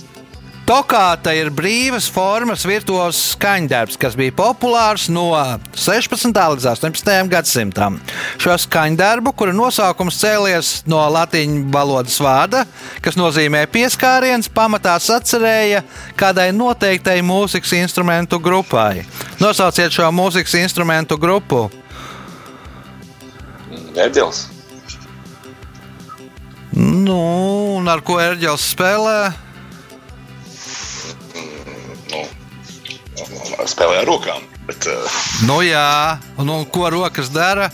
Tokāta 0.68 1.32
ir 1.32 1.48
brīvas 1.56 2.10
formas 2.12 2.66
virtuozs 2.68 3.22
skaņdarbs, 3.38 3.96
kas 3.96 4.18
bija 4.20 4.34
populārs 4.36 5.06
no 5.08 5.30
16. 5.72 6.28
līdz 6.28 6.66
18. 6.74 7.30
gadsimtam. 7.32 8.02
Šo 8.36 8.58
skaņdarbu, 8.60 9.32
kura 9.32 9.54
nosaukums 9.56 10.18
cēlies 10.20 10.72
no 10.92 11.00
latīņu 11.16 11.62
valodas 11.72 12.18
vārda, 12.20 12.66
kas 13.00 13.16
nozīmē 13.16 13.64
pieskāriens, 13.72 14.52
pamatā 14.52 14.98
atcerēja 15.00 15.86
kādai 16.20 16.50
noteiktai 16.52 17.22
mūzikas 17.24 17.72
instrumentu 17.80 18.42
grupai. 18.44 19.06
Nosauciet 19.40 19.96
šo 19.96 20.12
mūzikas 20.12 20.60
instrumentu 20.66 21.16
grupu. 21.16 21.70
Ērģelis. 23.96 24.57
Nu, 26.78 27.20
un 27.78 27.88
ar 27.90 28.04
ko 28.06 28.20
ērģelis 28.22 28.68
spēlē? 28.74 29.18
Nu, 32.12 32.22
spēlē 33.66 34.04
ar 34.04 34.08
rokām. 34.08 34.46
Bet, 34.68 34.88
uh, 34.92 35.20
Nu, 35.48 35.62
jā, 35.64 36.20
un, 36.38 36.50
un 36.52 36.66
ko 36.72 36.90
rokas 36.92 37.32
dara? 37.34 37.72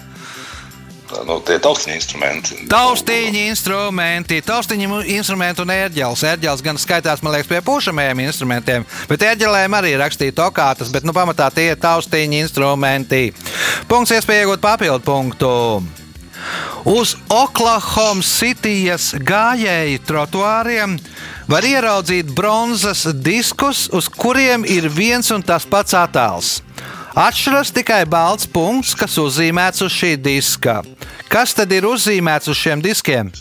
nu, 1.22 1.38
tie 1.46 1.60
taustiņa 1.62 1.96
instrumenti. 1.98 2.58
Taustiņa 2.72 3.42
instrumenti, 3.52 4.40
taustiņa 4.46 5.02
instrumenti 5.14 5.64
un 5.64 5.74
ērģeles. 5.74 6.24
Ērģeles 6.34 6.64
gan 6.66 6.80
skaitās, 6.82 7.22
man 7.24 7.36
liekas, 7.36 7.50
pie 7.52 7.62
pušamajiem 7.66 8.24
instrumentiem, 8.26 8.86
bet 9.10 9.26
ērģelēm 9.30 9.78
arī 9.78 9.94
rakstīja 10.02 10.36
tokātas, 10.42 10.92
bet 10.94 11.06
nu, 11.06 11.14
pamatā 11.16 11.50
tie 11.54 11.72
ir 11.74 11.82
taustiņa 11.82 12.42
instrumenti. 12.44 13.28
Punkts 13.90 14.16
iespēja 14.18 14.48
iegūt 14.48 14.64
papildu 14.64 15.04
punktu. 15.06 15.52
Uz 16.84 17.14
Oklahoma 17.32 18.20
Cityjas 18.28 19.14
gājēju 19.24 20.02
trotuāriem 20.04 20.98
var 21.48 21.64
ieraudzīt 21.64 22.28
bronzas 22.36 23.06
diskus, 23.24 23.86
uz 23.88 24.10
kuriem 24.12 24.66
ir 24.68 24.90
viens 24.92 25.32
un 25.32 25.40
tas 25.40 25.64
pats 25.64 25.96
attēls. 25.96 26.58
Atšķiras 27.16 27.72
tikai 27.72 28.02
balts 28.10 28.50
punkts, 28.52 28.92
kas 29.00 29.16
uzzīmēts 29.22 29.86
uz 29.86 29.96
šī 29.96 30.18
diska. 30.20 30.82
Kas 31.32 31.56
tad 31.56 31.72
ir 31.72 31.88
uzzīmēts 31.88 32.52
uz 32.52 32.60
šiem 32.60 32.84
diskiem? 32.84 33.32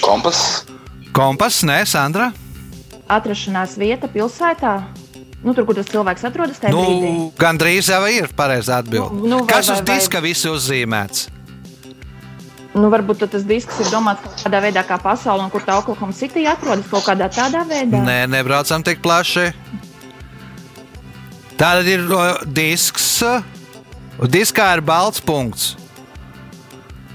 Kompass. 0.00 0.64
Kompass, 1.12 1.60
nē, 1.68 1.82
Sandra. 1.84 2.32
Atrašanās 3.04 3.76
vieta 3.76 4.08
pilsētā. 4.08 4.78
Nu, 5.44 5.52
tur, 5.52 5.66
kur 5.68 5.76
tas 5.76 5.86
cilvēks 5.92 6.24
atrodas, 6.24 6.56
tajā 6.62 6.72
brīdī. 6.72 7.08
Nu, 7.12 7.32
Gan 7.38 7.58
drīz 7.60 7.90
jau 7.92 8.00
ir 8.08 8.30
pareizā 8.36 8.78
atbilde. 8.80 9.12
Nu, 9.12 9.26
nu, 9.28 9.38
vai- 9.44 9.46
Kas 9.52 9.68
vai- 9.68 9.76
uz 9.76 9.82
vai- 9.86 9.96
diska 9.98 10.20
viss 10.24 10.44
uzzīmēts? 10.48 11.26
Nu, 12.74 12.88
varbūt 12.90 13.18
tad 13.22 13.30
tas 13.30 13.44
disks 13.46 13.76
ir 13.84 13.86
domāts 13.92 14.24
kaut 14.24 14.40
kādā 14.42 14.58
veidā, 14.64 14.82
kā 14.88 14.96
pasaule, 14.98 15.44
un 15.44 15.50
kur 15.50 15.60
tā 15.62 15.76
Oklahoma 15.78 16.12
City 16.16 16.46
atrodas 16.50 16.88
kaut 16.90 17.04
kādā 17.06 17.28
tādā 17.30 17.60
veidā. 17.68 18.00
Nē, 18.02 18.26
nebraucam 18.28 18.82
tik 18.82 18.98
plaši. 19.04 19.52
Tātad 21.56 21.86
ir 21.86 22.00
o, 22.10 22.22
disks. 22.50 23.22
Diskā 24.30 24.72
ir 24.76 24.80
balts 24.86 25.20
punkts. 25.22 25.74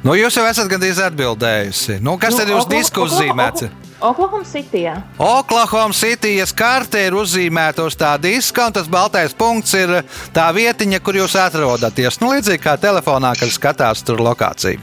Nu, 0.04 0.14
jūs 0.16 0.36
jau 0.38 0.46
esat 0.48 0.70
gandrīz 0.72 1.00
atbildējusi. 1.04 2.00
Nu, 2.02 2.18
kas 2.18 2.32
Nu, 2.32 2.38
tad 2.40 2.48
ir 2.50 2.56
uz 2.56 2.66
Okla- 2.66 3.04
uzzīmēts? 3.04 3.70
Okla- 4.00 4.10
Oklahoma 4.10 4.44
City. 4.46 4.84
jā. 4.84 5.02
Oklahoma 5.20 5.94
Cityjas 5.94 6.54
kartē 6.54 7.08
ir 7.08 7.14
uzzīmēta 7.14 7.84
uz 7.86 7.96
tā 8.00 8.14
diska, 8.22 8.66
un 8.68 8.74
tas 8.74 8.88
baltais 8.88 9.34
punkts 9.34 9.74
ir 9.74 9.90
tā 10.34 10.48
vietiņa, 10.56 11.00
kur 11.04 11.14
jūs 11.14 11.36
atrodaties. 11.36 12.20
Nu, 12.22 12.32
līdzīgi 12.34 12.62
kā 12.64 12.78
telefonā, 12.78 13.34
kad 13.40 13.50
skatās 13.50 14.04
tur 14.04 14.18
lokāciju. 14.24 14.80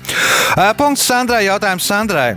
Ā, 0.57 0.75
Punkts 0.77 1.03
Sandrai, 1.07 1.45
jautājums 1.47 1.87
Sandrai. 1.87 2.37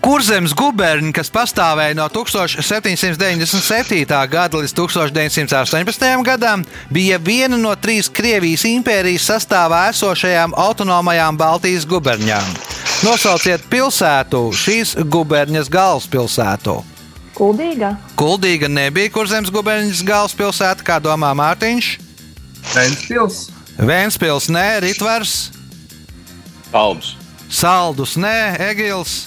Kurzems 0.00 0.54
guberņi, 0.56 1.12
kas 1.12 1.28
pastāvēja 1.32 1.94
no 1.98 2.06
1797. 2.08 4.06
gada 4.32 4.60
līdz 4.62 4.72
1918. 4.78 6.22
gadam, 6.24 6.64
bija 6.88 7.18
viena 7.20 7.58
no 7.60 7.74
trīs 7.76 8.08
Krievijas 8.08 8.64
impērijas 8.64 9.28
sastāvā 9.28 9.82
esošajām 9.92 10.56
autonomajām 10.56 11.36
Baltijas 11.40 11.84
guberņām. 11.88 12.48
Nosauciet 13.04 13.68
pilsētu, 13.68 14.40
šīs 14.56 14.96
guberņas 15.04 15.68
galvaspilsētu. 15.72 16.80
Kuldīga. 17.36 17.94
Kuldīga 18.16 18.68
nebija 18.72 19.12
Kurzems 19.12 19.52
guberņas 19.52 20.00
galvaspilsēta, 20.08 20.84
kā 20.84 20.96
domā 21.00 21.30
Mārtiņš. 21.36 21.86
Ventspils. 22.72 23.48
Vēnspils, 23.80 24.48
nē, 24.52 24.80
Ritvars, 24.84 25.50
Kalbs. 26.70 27.16
Saldus, 27.50 28.14
nē, 28.20 28.60
Egils. 28.70 29.26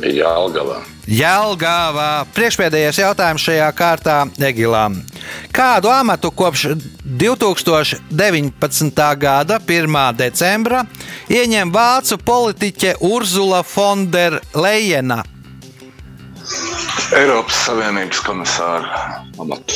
Bija 0.00 0.30
Jālgavā. 0.30 0.80
Jelgāvā 1.10 2.24
priekšpēdējais 2.36 3.00
jautājums 3.02 3.42
šajā 3.42 3.66
kārtā 3.74 4.16
Egilam. 4.46 5.00
Kādu 5.52 5.90
amatu 5.90 6.30
kopš 6.30 6.76
2019. 7.04 9.02
gada 9.18 9.58
1. 9.58 9.98
decembra 10.16 10.84
ieņem 11.28 11.72
vācu 11.74 12.18
politiķe 12.24 12.94
Urzula 13.10 13.64
Fonderleina? 13.66 15.24
Eiropas 17.18 17.58
Savienības 17.66 18.22
komisāra 18.22 19.24
amatu. 19.42 19.74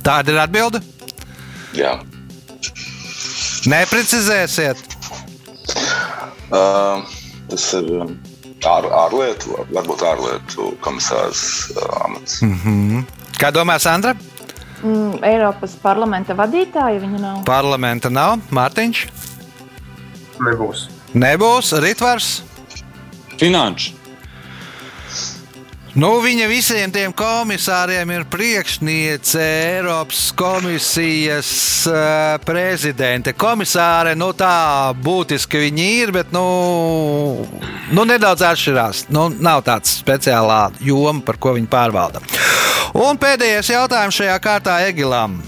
Tāda 0.00 0.32
ir 0.32 0.40
atbilde. 0.40 0.80
Jā. 1.76 1.98
Neprecizēsiet. 3.68 4.80
Uh, 6.50 7.04
tas 7.52 7.66
ir 7.76 7.92
um, 8.00 8.16
ār, 8.68 8.88
ārlietu, 9.04 9.54
varbūt 9.70 10.04
ārlietu 10.06 10.72
komisārs 10.84 11.42
uh, 11.76 11.86
amats. 12.06 12.40
Mm. 12.44 13.04
Kā 13.40 13.52
domā 13.54 13.78
Sandra? 13.80 14.14
Mm, 14.80 15.20
Eiropas 15.26 15.76
parlamenta 15.80 16.36
vadītāja 16.36 17.00
viņa 17.02 17.20
nav. 17.20 17.40
Parlamenta 17.48 18.12
nav. 18.12 18.38
Mārtiņš. 18.54 19.04
Nebūs. 20.40 20.88
Nebūs. 21.12 21.74
Ritvars. 21.84 22.30
Finanšu. 23.40 23.99
Nu, 25.98 26.20
viņa 26.22 26.44
visiem 26.46 26.92
tiem 26.94 27.10
komisāriem 27.10 28.12
ir 28.14 28.22
priekšniece 28.30 29.42
Eiropas 29.42 30.28
komisijas 30.38 31.50
uh, 31.90 32.38
prezidente. 32.46 33.34
Komisāre, 33.34 34.14
nu 34.14 34.30
tā 34.30 34.94
būtiski 35.02 35.58
viņi 35.64 35.86
ir, 36.04 36.12
bet 36.14 36.30
nu, 36.30 36.44
nu 37.90 38.04
nedaudz 38.06 38.46
atšķirās. 38.52 39.10
Nu, 39.10 39.34
nav 39.34 39.66
tāds 39.66 39.98
speciālā 39.98 40.70
joma, 40.78 41.26
par 41.26 41.42
ko 41.42 41.58
viņi 41.58 41.66
pārvalda. 41.72 42.22
Un 42.94 43.18
pēdējais 43.18 43.74
jautājums 43.74 44.14
šajā 44.22 44.38
kārtā 44.46 44.78
Egilam. 44.86 45.42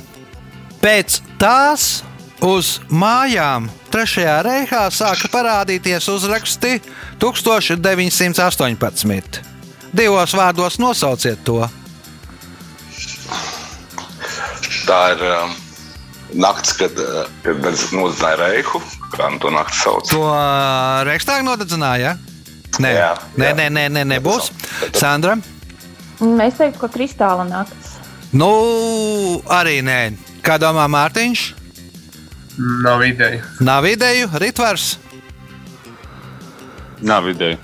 Pēc 0.83 1.23
tās 1.39 2.03
uz 2.43 2.83
mājām 2.91 3.71
Trešajā 3.93 4.39
reihā 4.43 4.91
sāka 4.91 5.29
parādīties 5.31 6.09
uzraksti 6.11 6.81
1918. 7.23 9.52
Divos 9.93 10.33
vārdos 10.37 10.79
nosauciet 10.81 11.43
to. 11.45 11.61
Tā 14.89 15.01
ir 15.15 15.23
um, 15.29 15.53
naktis, 16.43 16.75
kad, 16.81 16.97
uh, 16.99 17.27
kad 17.45 17.61
nodedzināja 17.63 18.39
Reihu. 18.41 18.81
Kā 19.13 19.29
nu 19.31 19.39
to 19.43 19.51
nakti 19.53 19.77
sauc? 19.83 20.09
To 20.11 20.23
Reichstāga 21.07 21.45
nodedzināja? 21.47 22.15
Nē, 22.81 22.91
Jā, 22.97 23.11
nē, 23.37 23.51
jā. 23.51 23.57
nē, 23.59 23.67
nē, 23.77 23.83
nē, 23.93 24.05
nebūs. 24.15 24.49
Sandra? 24.97 25.37
Mēs 26.23 26.57
teiktu, 26.57 26.81
ka 26.81 26.89
kristāla 26.95 27.45
nakts. 27.45 27.99
Nu, 28.33 28.49
arī 29.53 29.83
nē. 29.85 29.99
Kā 30.43 30.57
domā 30.59 30.87
Mārtiņš? 30.91 31.43
Nav 32.85 33.05
ideja. 33.05 33.45
Nav 33.65 33.85
ideju, 33.89 34.31
Ritvars. 34.41 34.95
Nav 37.05 37.29
ideja. 37.29 37.59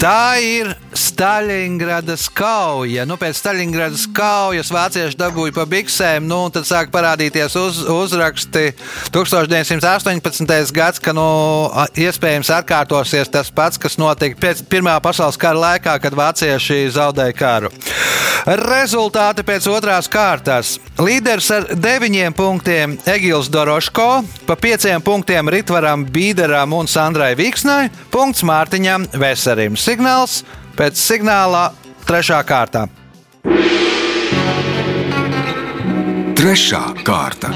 Tā 0.00 0.40
ir 0.42 0.72
Staļingradas 0.98 2.26
kauja. 2.36 3.06
Nu, 3.08 3.16
pēc 3.20 3.38
Staļingradas 3.40 4.04
kaujas 4.16 4.72
vācieši 4.72 5.18
dabūja 5.20 5.54
pa 5.56 5.66
biksēm, 5.68 6.26
nu, 6.28 6.42
un 6.46 6.54
tad 6.54 6.68
sāk 6.68 6.92
parādīties 6.94 7.56
uz, 7.60 7.82
uzraksti 7.88 8.72
1918. 9.14 10.74
gads, 10.76 11.02
ka 11.02 11.14
nu, 11.16 11.26
iespējams 11.96 12.52
atkārtosies 12.58 13.32
tas 13.32 13.52
pats, 13.54 13.80
kas 13.80 13.98
notika 14.00 14.40
pēc 14.42 14.64
Pirmā 14.72 14.98
pasaules 15.04 15.40
kara 15.40 15.58
laikā, 15.66 15.98
kad 16.02 16.16
vācieši 16.16 16.84
zaudēja 16.94 17.36
karu. 17.36 17.72
Rezultāti 18.42 19.44
pēc 19.46 19.68
otrās 19.70 20.08
kārtas. 20.10 20.74
Līderis 20.98 21.50
ar 21.54 21.68
deviņiem 21.78 22.34
punktiem 22.34 22.96
Egils 23.06 23.50
Doroško, 23.52 24.08
pa 24.48 24.56
pieciem 24.58 25.04
punktiem 25.04 25.50
Ritvaram 25.52 26.02
Bīderam 26.10 26.74
un 26.74 26.90
Sandrai 26.90 27.36
Vīksnai, 27.38 27.86
punkts 28.10 28.42
Mārtiņam 28.48 29.06
Veserim. 29.22 29.78
Signāls 29.78 30.42
pēc 30.76 30.98
signāla 30.98 31.68
trešā 32.06 32.40
kārtā. 32.48 32.86
Trešā 36.38 36.82
kārta. 37.06 37.52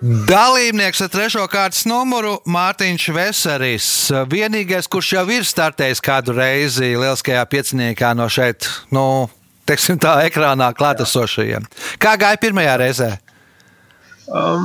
Dalībnieks 0.00 1.02
ar 1.04 1.10
trešo 1.12 1.42
kārtas 1.52 1.82
numuru 1.84 2.38
Mārtiņš 2.48 3.04
Veseris. 3.12 3.88
Vienīgais, 4.32 4.88
kurš 4.88 5.10
jau 5.18 5.26
ir 5.28 5.44
startējis 5.44 6.00
kādu 6.00 6.32
reizi 6.38 6.94
lieliskajā 6.94 7.42
pieciniekā 7.52 8.14
no 8.16 8.24
šeit, 8.32 8.64
nu, 8.96 9.28
teiksim 9.68 10.00
tā, 10.00 10.16
ekrānā 10.24 10.70
klātesošajiem. 10.78 11.68
Kā 12.00 12.16
gāja 12.16 12.40
pirmajā 12.40 12.78
reizē? 12.80 13.10
Um, 14.30 14.64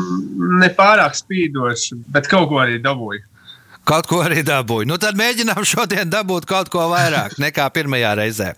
ne 0.61 0.69
pārāk 0.77 1.17
spīdoši, 1.19 1.99
bet 2.15 2.31
kaut 2.31 2.47
ko 2.53 2.63
arī 2.63 2.79
dabūju. 2.79 3.25
Kaut 3.85 4.07
ko 4.09 4.23
arī 4.25 4.41
dabūju. 4.45 4.87
Nu, 4.89 4.97
tad 5.01 5.17
mēģinām 5.19 5.61
šodien 5.73 6.09
dabūt 6.09 6.47
kaut 6.49 6.71
ko 6.73 6.87
vairāk 6.91 7.37
nekā 7.41 7.69
pirmajā 7.73 8.15
reizē. 8.17 8.51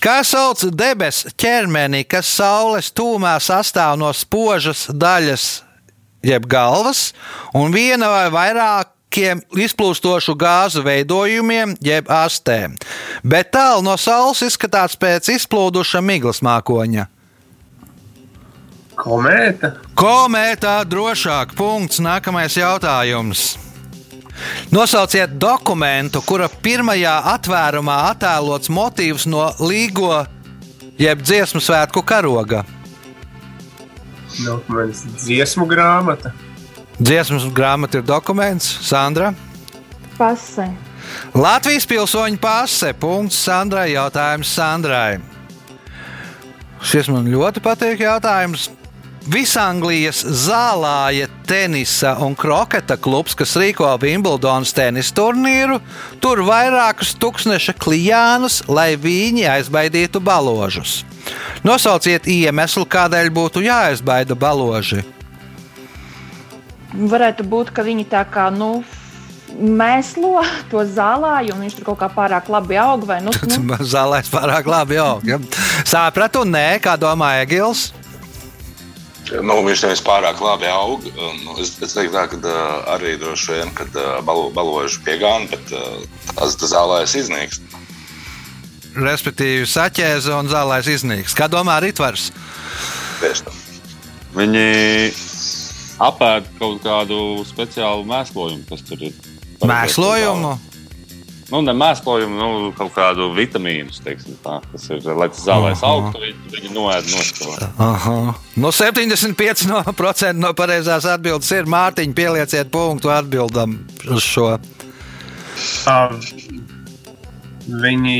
Kā 0.00 0.20
sauc 0.24 0.60
debesu 0.76 1.32
ķermeni, 1.40 2.04
kas 2.08 2.28
saules 2.38 2.90
tūmā 2.96 3.36
sastāv 3.42 3.96
no 4.00 4.10
spožas 4.16 4.86
daļas, 4.92 5.46
jeb 6.26 6.46
galvas, 6.50 7.10
un 7.56 7.72
viena 7.72 8.08
vai 8.12 8.26
vairākiem 8.34 9.40
izplūstošu 9.66 10.36
gāzu 10.38 10.84
veidojumiem, 10.84 11.76
jeb 11.84 12.08
astēm, 12.12 12.76
bet 13.24 13.52
tālu 13.56 13.84
no 13.86 13.96
saules 14.00 14.44
izskatās 14.46 14.98
pēc 15.00 15.32
izplūduša 15.36 16.04
miglas 16.04 16.42
mākoņa? 16.44 17.08
Komēta. 18.96 19.74
Komētā 19.92 20.78
drošāk. 20.88 21.52
Punkts. 21.58 22.00
Nākamais 22.00 22.56
jautājums. 22.56 23.65
Nosauciet 24.74 25.36
dokumentu, 25.40 26.22
kura 26.26 26.48
pirmajā 26.62 27.14
atvērumā 27.36 27.98
attēlots 28.12 28.70
motīvs 28.72 29.26
no 29.30 29.46
līgo 29.62 30.24
jeb 31.00 31.22
dziesmu 31.22 31.62
svētku 31.62 32.02
karoga. 32.06 32.64
Dokuments, 34.36 35.04
dziesmu 35.24 35.68
grāmata. 35.70 36.34
Dziesmu 36.96 37.52
grāmata 37.56 38.00
ir 38.00 38.08
dokuments, 38.08 38.68
Sandra. 38.84 39.32
Pase. 40.16 40.68
Latvijas 41.36 41.86
pilsoņu 41.88 42.38
pase. 42.40 42.92
Punkts 42.98 43.38
Sandrai. 43.46 43.90
Jautājums 43.94 44.52
Sandrai. 44.56 45.18
Šis 46.86 47.08
man 47.12 47.28
ļoti 47.30 47.62
patīk 47.64 48.02
jautājums. 48.04 48.68
Visanglijas 49.26 50.20
zālāja 50.22 51.26
tenisa 51.48 52.12
un 52.22 52.36
kroketa 52.38 52.94
klubs, 52.94 53.34
kas 53.34 53.56
rīko 53.58 53.88
Wimbledonas 53.98 54.70
tenisa 54.76 55.14
turnīru, 55.18 55.80
tur 56.22 56.44
vairākus 56.46 57.16
tūkstoša 57.18 57.74
klijānus, 57.82 58.60
lai 58.70 58.94
viņi 58.94 59.48
aizbaidītu 59.56 60.22
baložus. 60.22 61.00
Nosauciet 61.66 62.28
iemeslu, 62.30 62.86
kādēļ 62.86 63.32
būtu 63.34 63.64
jāaizbaida 63.66 64.38
baloži. 64.38 65.02
Varētu 66.94 67.42
būt, 67.50 67.74
ka 67.74 67.82
viņi 67.82 68.06
tā 68.14 68.22
kā 68.30 68.46
nu, 68.54 68.84
mēslo 69.58 70.38
to 70.70 70.86
zālāju, 70.86 71.56
un 71.56 71.66
viņš 71.66 71.80
tur 71.80 71.90
kaut 71.90 72.02
kā 72.04 72.12
pārāk 72.14 72.46
labi 72.52 72.78
aug. 72.78 73.02
Vai, 73.10 73.18
nu, 73.26 73.34
nu, 73.50 73.82
Zālēs 73.82 74.30
pārāk 74.30 74.70
labi 74.70 75.00
jau. 75.00 75.16
Ja? 75.26 75.42
Sapratu, 75.82 76.46
nē, 76.46 76.76
kā 76.84 76.94
domāja 77.00 77.46
Gils. 77.50 77.88
Nu, 79.42 79.58
viņš 79.66 79.82
nevis 79.86 80.02
pārāk 80.06 80.38
labi 80.42 80.68
aug. 80.70 81.06
Nu, 81.42 81.56
es, 81.62 81.74
es 81.82 81.96
teiktu, 81.96 82.14
tā, 82.14 82.26
ka 82.30 82.54
arī 82.94 83.16
droši 83.20 83.56
vien, 83.56 83.72
kad 83.74 83.96
balo, 84.26 84.48
baložu 84.54 85.02
piegāna, 85.06 85.48
bet 85.50 85.72
uh, 85.74 86.04
tas 86.36 86.54
zālēs 86.70 87.16
iznīkst. 87.18 87.76
Respektīvi, 88.96 89.66
saķēza 89.68 90.38
un 90.38 90.48
zālēs 90.48 90.88
iznīks. 90.88 91.34
Kā 91.36 91.50
domā 91.52 91.80
Ritvars? 91.84 92.30
Tieši 93.20 93.48
tā. 93.48 93.56
Viņi 94.36 94.64
apēd 96.06 96.48
kaut 96.60 96.80
kādu 96.84 97.18
speciālu 97.48 98.06
mēslojumu, 98.08 98.64
kas 98.68 98.84
tur 98.88 99.04
ir. 99.08 99.14
Mēslojumu? 99.64 100.54
Nu, 101.46 101.60
ne 101.62 101.70
mēslojumu, 101.78 102.34
nu, 102.34 102.70
kaut 102.74 102.90
kādu 102.96 103.28
vitamīnu, 103.36 103.92
teiksim, 104.02 104.34
tā, 104.42 104.56
kas 104.72 104.88
ir, 104.90 105.04
lai 105.14 105.28
tas 105.30 105.44
zālēs 105.46 105.84
Aha. 105.84 105.92
augtu, 105.92 106.22
viņi, 106.24 106.48
viņi 106.56 106.72
noēd 106.74 107.06
no. 107.12 107.52
Aha. 107.86 108.16
No 108.58 108.72
75% 108.74 109.70
no, 109.70 109.84
no 110.42 110.50
pareizās 110.58 111.06
atbildes 111.06 111.52
ir 111.54 111.70
Mārtiņa. 111.70 112.16
Pielieciet 112.18 112.72
punktu 112.74 113.14
atbildam 113.14 113.78
uz 114.10 114.26
šo. 114.26 114.56
Um, 115.86 116.18
viņi 117.86 118.18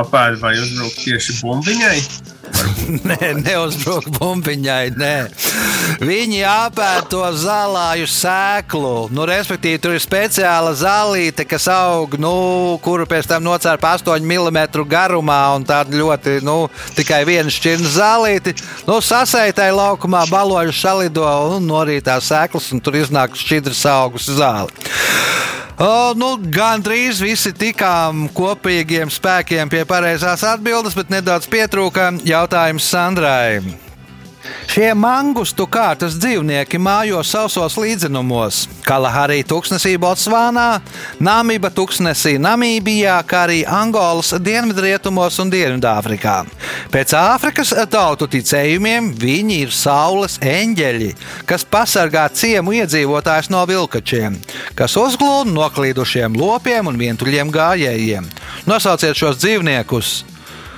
apēd 0.00 0.40
vai 0.40 0.56
uzbruk 0.56 0.96
tieši 0.96 1.40
bumbiņai. 1.42 1.96
Nē, 3.10 3.32
neuzbruk 3.40 4.08
bumbiņai. 4.18 4.84
Nē. 4.98 5.14
Viņi 6.02 6.40
apēd 6.46 7.08
to 7.12 7.22
zālāju 7.36 8.08
sēklu. 8.10 8.94
Nu, 9.14 9.26
respektīvi, 9.28 9.80
tur 9.82 9.96
ir 9.96 10.02
speciāla 10.02 10.72
zālīte, 10.78 11.46
kas 11.48 11.68
aug, 11.72 12.16
nu, 12.20 12.32
kuru 12.84 13.06
pēc 13.10 13.28
tam 13.30 13.44
nocērpa 13.46 13.94
8 14.00 14.26
mm 14.26 14.60
garumā. 14.90 15.40
un 15.56 15.66
Tāda 15.66 15.96
ļoti, 15.96 16.40
nu, 16.46 16.68
tikai 16.96 17.22
viena 17.28 17.52
šķirnes 17.52 17.96
zālīte. 17.98 18.54
Nu, 18.88 19.00
sasaitai 19.04 19.70
laukumā 19.74 20.24
baloži 20.30 20.76
salido 20.76 21.26
un 21.54 21.68
norītā 21.68 22.18
sēklas, 22.22 22.72
un 22.74 22.82
tur 22.82 22.98
iznāk 23.00 23.38
šķidrs 23.38 23.84
augus 23.94 24.30
zāli. 24.30 24.72
O, 25.80 26.12
nu, 26.12 26.34
Gan 26.52 26.82
drīz 26.84 27.22
visi 27.24 27.54
tikām 27.56 28.26
kopīgiem 28.36 29.08
spēkiem 29.08 29.70
pie 29.72 29.86
pareizās 29.88 30.44
atbildes, 30.44 30.92
bet 30.98 31.08
nedaudz 31.08 31.48
pietrūka 31.48 32.10
jautājums 32.28 32.84
Sandrai. 32.92 33.62
Šie 34.70 34.92
mangustu 34.94 35.64
kārtas 35.66 36.14
dzīvnieki 36.22 36.78
mājo 36.78 37.24
sausos 37.26 37.74
līdzenumos- 37.74 38.68
Kalahārī 38.88 39.40
tūkstnesī 39.42 39.96
Botsvānā, 39.98 40.78
Namiba 41.18 41.72
tūkstnesī 41.74 42.36
Namībijā, 42.38 43.16
kā 43.26 43.48
arī 43.48 43.64
Angolas 43.66 44.30
dienvidrietumos 44.30 45.40
un 45.42 45.50
Dienvidāfrikā. 45.50 46.46
Pēc 46.88 47.14
Āfrikas 47.18 47.74
tautu 47.90 48.28
ticējumiem 48.30 49.08
viņi 49.18 49.56
ir 49.64 49.72
saules 49.74 50.38
eņģeļi, 50.38 51.16
kas 51.46 51.64
pasargā 51.64 52.28
ciemu 52.30 52.70
iedzīvotājus 52.70 53.50
no 53.50 53.64
vilkačiem, 53.66 54.36
kas 54.76 54.94
uzglūda 54.94 55.50
noklīdušiem 55.50 56.38
lopiem 56.38 56.86
un 56.86 56.96
vientuļiem 56.96 57.50
gājējiem. 57.50 58.30
Nosauciet 58.66 59.18
šos 59.18 59.42
dzīvniekus! 59.42 60.22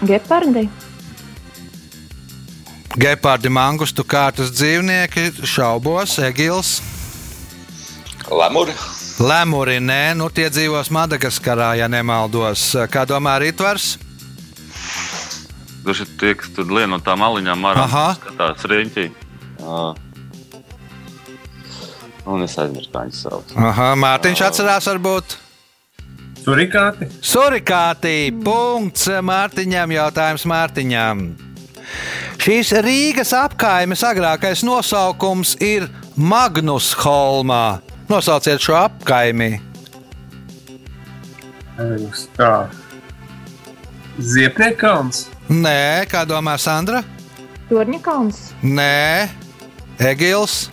Gepardi. 0.01 0.71
Gepardi, 2.93 3.49
mangustu 3.49 4.05
kārtas 4.05 4.51
dzīvnieki, 4.53 5.47
šaubos, 5.49 6.19
egils. 6.21 6.75
Lemuri. 8.29 8.75
Lemuri, 9.23 9.79
nē, 9.81 10.13
nu 10.19 10.27
tie 10.29 10.51
dzīvos 10.53 10.91
Madagaskarā, 10.93 11.71
ja 11.81 11.89
nemaldos. 11.89 12.67
Kā 12.93 13.07
domā 13.09 13.39
Rītvars? 13.41 13.95
Daži 15.87 16.05
tie, 16.21 16.35
kas 16.37 16.53
tur 16.53 16.69
lien 16.69 16.93
no 16.93 16.99
tām 17.03 17.25
aliņām, 17.25 17.63
marām, 17.65 17.89
Aha. 17.89 18.13
skatās 18.21 18.67
riņķī. 18.71 19.07
Uh, 19.63 19.95
un 22.29 22.45
es 22.45 22.57
aizmirsu, 22.61 22.91
kā 22.93 23.07
viņas 23.07 23.23
sauc. 23.25 23.55
Aha, 23.57 23.89
Mārtiņš 24.03 24.43
atcerās, 24.51 24.91
varbūt. 24.93 25.39
Surikāti. 26.43 27.09
Surikātī, 27.25 28.19
punkts 28.45 29.09
Mārtiņam, 29.25 29.97
jautājums 29.97 30.47
Mārtiņam. 30.53 31.25
Šīs 32.43 32.73
Rīgas 32.83 33.31
apkaimes 33.37 34.03
agrākais 34.07 34.65
nosaukums 34.67 35.55
ir 35.63 35.89
Magnus 36.17 36.93
Holmā. 36.99 37.81
Nosauciet 38.11 38.61
šo 38.61 38.75
apkaimi. 38.81 39.55
Tā. 42.37 42.53
Ziepniekāns. 44.19 45.27
Nē, 45.49 46.05
kā 46.11 46.25
domā 46.29 46.59
Sandra? 46.61 47.01
Torņakalns. 47.71 48.43
Nē, 48.63 49.29
Egils. 50.11 50.67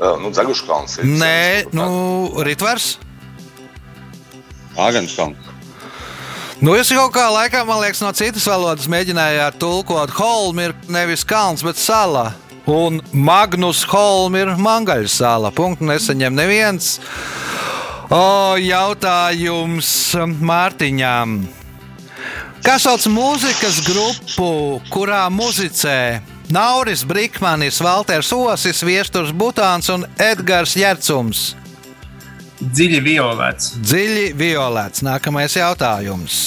Nu, 0.00 0.32
Zaguškalns. 0.32 0.98
Nē, 1.04 1.70
nu, 1.76 1.86
Ritvers. 2.46 2.94
Āgenskalns. 4.80 5.49
Nu, 6.60 6.74
jūs 6.76 6.90
kaut 6.92 7.14
kā 7.14 7.22
laikā, 7.32 7.62
man 7.64 7.78
liekas, 7.80 8.02
no 8.04 8.10
citas 8.12 8.44
valodas 8.44 8.84
mēģinājāt 8.92 9.54
tulkot. 9.62 10.10
Holm 10.12 10.58
ir 10.60 10.74
nevis 10.92 11.22
kalns, 11.24 11.62
bet 11.64 11.78
sala. 11.80 12.34
Un 12.68 12.98
Magnus 13.16 13.80
Holm 13.88 14.36
ir 14.36 14.52
mangaļu 14.60 15.08
sala. 15.08 15.48
Punktu 15.56 15.88
nesaņem 15.88 16.36
neviens. 16.36 16.90
O, 18.12 18.58
jautājums 18.60 19.88
Mārtiņām. 20.36 21.38
Kā 22.60 22.76
sauc 22.76 23.08
mūzikas 23.08 23.80
grupu, 23.86 24.82
kurā 24.92 25.22
muzicē 25.32 26.20
Nauris 26.52 27.06
Brīsmanis, 27.08 27.80
Valters 27.80 28.34
Osis, 28.36 28.84
Viesturs 28.84 29.32
Butāns 29.32 29.88
un 29.88 30.04
Edgars 30.20 30.76
Jercums? 30.76 31.54
Dziļi 32.60 33.00
violēts. 33.04 33.72
Dziļi 33.80 34.30
violēts. 34.36 35.04
Nākamais 35.06 35.56
jautājums. 35.56 36.40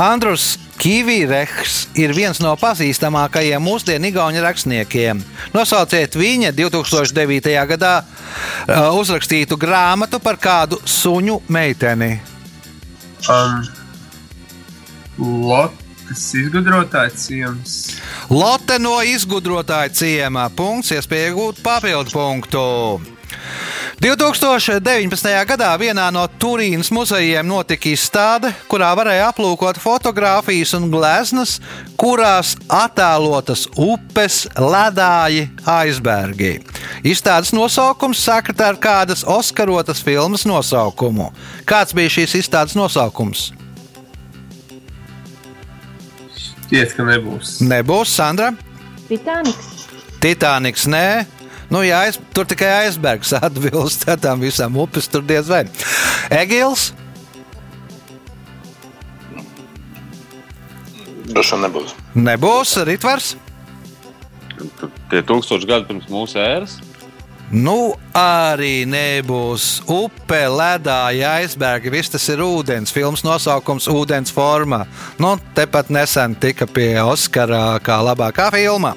Andrus 0.00 0.54
Kīvīrehs 0.80 1.90
ir 2.00 2.14
viens 2.16 2.38
no 2.40 2.54
pazīstamākajiem 2.56 3.60
mūsdienu 3.60 4.08
igauņu 4.08 4.40
rakstniekiem. 4.40 5.20
Nosauciet 5.52 6.16
viņa 6.16 6.54
2009. 6.56 7.50
gadā 7.74 7.92
uh, 8.00 8.88
uzrakstītu 8.96 9.60
grāmatu 9.60 10.22
par 10.24 10.40
kādu 10.40 10.80
suņu 10.88 11.42
meiteni. 11.52 12.14
Um, 13.28 13.60
Lokas 15.20 16.24
izgudrotāja 16.40 17.12
ciems. 17.12 17.78
Lotte 18.32 18.80
no 18.80 18.96
izgudrotāja 19.04 19.92
ciemā. 19.92 20.48
Punkts, 20.56 20.94
iespēja 20.96 21.34
iegūt 21.34 21.60
papildu 21.66 22.16
punktu. 22.16 22.68
2019. 24.00 25.28
gadā 25.44 25.70
vienā 25.76 26.06
no 26.14 26.22
Turīnas 26.40 26.88
muzejiem 26.94 27.44
notika 27.44 27.90
izstāde, 27.90 28.48
kurā 28.70 28.88
varēja 28.96 29.26
aplūkot 29.28 29.76
fotogrāfijas 29.82 30.72
un 30.78 30.88
gleznas, 30.92 31.58
kurās 32.00 32.54
attēlotas 32.64 33.66
upes, 33.76 34.46
ledāji, 34.56 35.50
aizbergi. 35.68 36.54
Izstādes 37.04 37.52
nosaukums 37.52 38.22
sakritē 38.24 38.70
ar 38.72 38.80
kādas 38.80 39.26
Oskarotas 39.28 40.00
filmas 40.04 40.46
nosaukumu. 40.48 41.28
Kāds 41.68 41.92
bija 41.96 42.16
šīs 42.20 42.38
izstādes 42.40 42.78
nosaukums? 42.78 43.50
Šķiet, 46.70 46.96
ka 46.96 47.04
nebūs. 47.04 47.58
Nebūs 47.66 48.12
Sandra. 48.14 48.52
Titaniks. 49.10 49.84
Titaniks, 50.22 50.84
nē. 50.86 51.39
Nu, 51.70 51.84
jā, 51.86 52.00
aiz, 52.06 52.18
tur 52.34 52.48
tikai 52.50 52.68
aizbergs 52.82 53.30
atbilst 53.38 54.08
tam 54.22 54.42
visam 54.42 54.78
upes, 54.82 55.06
tur 55.10 55.22
diez 55.26 55.50
vai. 55.50 55.64
Egils. 56.34 56.90
Droši 61.30 61.54
vien 61.54 61.62
nebūs. 61.68 61.94
Nebūs 62.18 62.74
Ritvars. 62.88 63.34
Tie 65.10 65.20
tūkstoši 65.24 65.68
gadi 65.70 65.86
pirms 65.88 66.08
mūsu 66.10 66.40
ēras. 66.42 66.80
Nu, 67.50 67.96
arī 68.14 68.84
nebūs 68.86 69.80
upe, 69.90 70.38
ledāja, 70.46 71.32
aizbergi. 71.40 71.90
Viss 71.90 72.12
tas 72.12 72.28
ir 72.30 72.38
ūdens. 72.44 72.92
Filmas 72.94 73.24
nosaukums- 73.26 73.88
ūdens 73.98 74.30
formā. 74.30 74.84
Nu, 75.18 75.34
tepat 75.54 75.90
nesen 75.90 76.36
tika 76.38 76.66
pie 76.66 76.94
Oskara 77.02 77.80
kā 77.82 77.98
labākā 77.98 78.52
filma. 78.54 78.94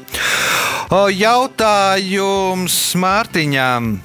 O, 0.92 1.10
jautājums 1.10 2.94
Mārtiņam. 2.94 4.00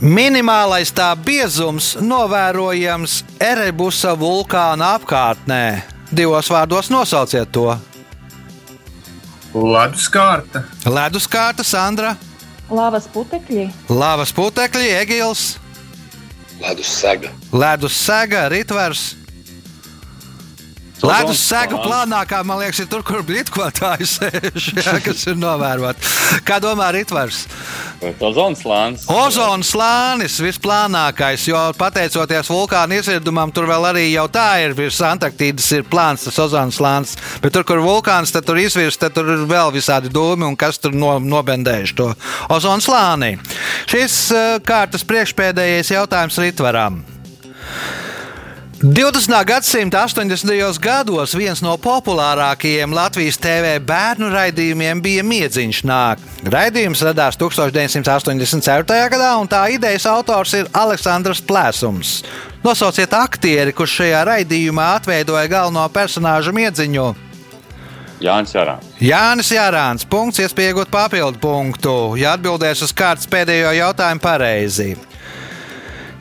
Minimālais 0.00 0.92
tā 0.92 1.16
biezums 1.16 1.96
novērojams 1.96 3.22
Erebusa 3.40 4.14
vulkāna 4.16 4.98
apkārtnē. 4.98 5.82
Divos 6.12 6.48
vārdos 6.48 6.90
nosauciet 6.90 7.50
to. 7.52 7.78
Ledus 9.54 10.08
kārta. 10.12 10.64
Ledus 10.84 11.26
kārta, 11.26 11.64
Sandra, 11.64 12.16
Lavas 12.68 13.06
putekļi. 13.08 13.70
Lāvas 13.88 14.32
putekļi, 14.36 14.90
Egils, 15.00 15.54
Ledus 16.58 16.90
sega. 16.90 17.30
Ledus 17.54 17.94
sega, 17.94 18.48
Ritvers. 18.50 19.12
Ledus 21.04 21.40
sēga 21.46 21.78
plānākā, 21.82 22.40
man 22.46 22.58
liekas, 22.62 22.80
ir 22.82 22.88
tur, 22.90 23.04
kur 23.06 23.22
blīdkotāji 23.26 24.06
sēž, 24.08 24.70
jā, 24.82 24.96
kas 25.04 25.26
ir 25.30 25.36
novērot. 25.38 26.00
Kā 26.46 26.58
domā 26.62 26.90
Ritvars? 26.94 27.44
Ozonas 28.22 28.62
slānis. 28.62 29.04
Ozona 29.10 29.66
slānis 29.66 30.38
visplānākais, 30.42 31.46
jo 31.50 31.58
pateicoties 31.78 32.50
vulkāna 32.50 32.98
izvirdumam, 32.98 33.52
tur 33.54 33.66
vēl 33.70 33.88
arī 33.90 34.04
jau 34.12 34.26
tā 34.32 34.46
ir 34.62 34.74
virs 34.78 35.00
Antarktīdas 35.02 35.66
ir 35.74 35.86
plāns, 35.90 36.26
tas 36.26 36.38
ozona 36.42 36.74
slānis. 36.74 37.16
Bet 37.42 37.54
tur, 37.54 37.66
kur 37.66 37.82
vulkāns, 37.82 38.34
tad 38.34 38.46
tur 38.46 38.58
izvirs, 38.62 38.98
tad 38.98 39.14
tur 39.16 39.30
ir 39.34 39.46
vēl 39.50 39.72
visādi 39.74 40.12
dūmi 40.14 40.46
un 40.46 40.58
kas 40.58 40.78
tur 40.82 40.94
no, 40.94 41.16
nobendējuši 41.22 41.98
to 41.98 42.10
ozona 42.54 42.82
slānī. 42.84 43.34
Šis 43.90 44.18
eh, 44.34 44.50
kārtas 44.66 45.06
priekšpēdējais 45.08 45.94
jautājums 45.94 46.42
Ritvaram. 46.42 47.02
20. 48.82 49.44
gadsimta 49.44 50.04
80. 50.06 50.78
gados 50.78 51.32
viens 51.34 51.58
no 51.58 51.72
populārākajiem 51.82 52.92
Latvijas 52.94 53.34
TV 53.42 53.72
bērnu 53.82 54.28
raidījumiem 54.30 55.00
bija 55.02 55.24
Miedziņš 55.26 55.80
nāk. 55.82 56.22
Raidījums 56.46 57.02
radās 57.02 57.34
1984. 57.40 59.00
gadā, 59.10 59.32
un 59.42 59.50
tā 59.50 59.64
idejas 59.74 60.06
autors 60.06 60.54
ir 60.54 60.70
Aleksandrs 60.70 61.42
Plēsums. 61.42 62.20
Nosauciet 62.62 63.18
aktieri, 63.18 63.74
kurš 63.74 63.98
šajā 63.98 64.22
raidījumā 64.30 64.92
atveidoja 65.00 65.50
galveno 65.50 65.88
personāžu 65.90 66.54
miedziņu. 66.54 67.08
Jānis 68.22 68.54
Jārāns. 68.54 68.94
Jānis 69.02 69.50
Jārāns. 69.58 70.06
Punkts, 70.06 70.38
iespējot 70.46 70.94
papildu 70.94 71.42
punktu, 71.42 71.98
ja 72.18 72.38
atbildēs 72.38 72.86
uz 72.86 72.94
kārtas 72.94 73.26
pēdējo 73.26 73.74
jautājumu 73.82 74.22
pareizi. 74.22 74.92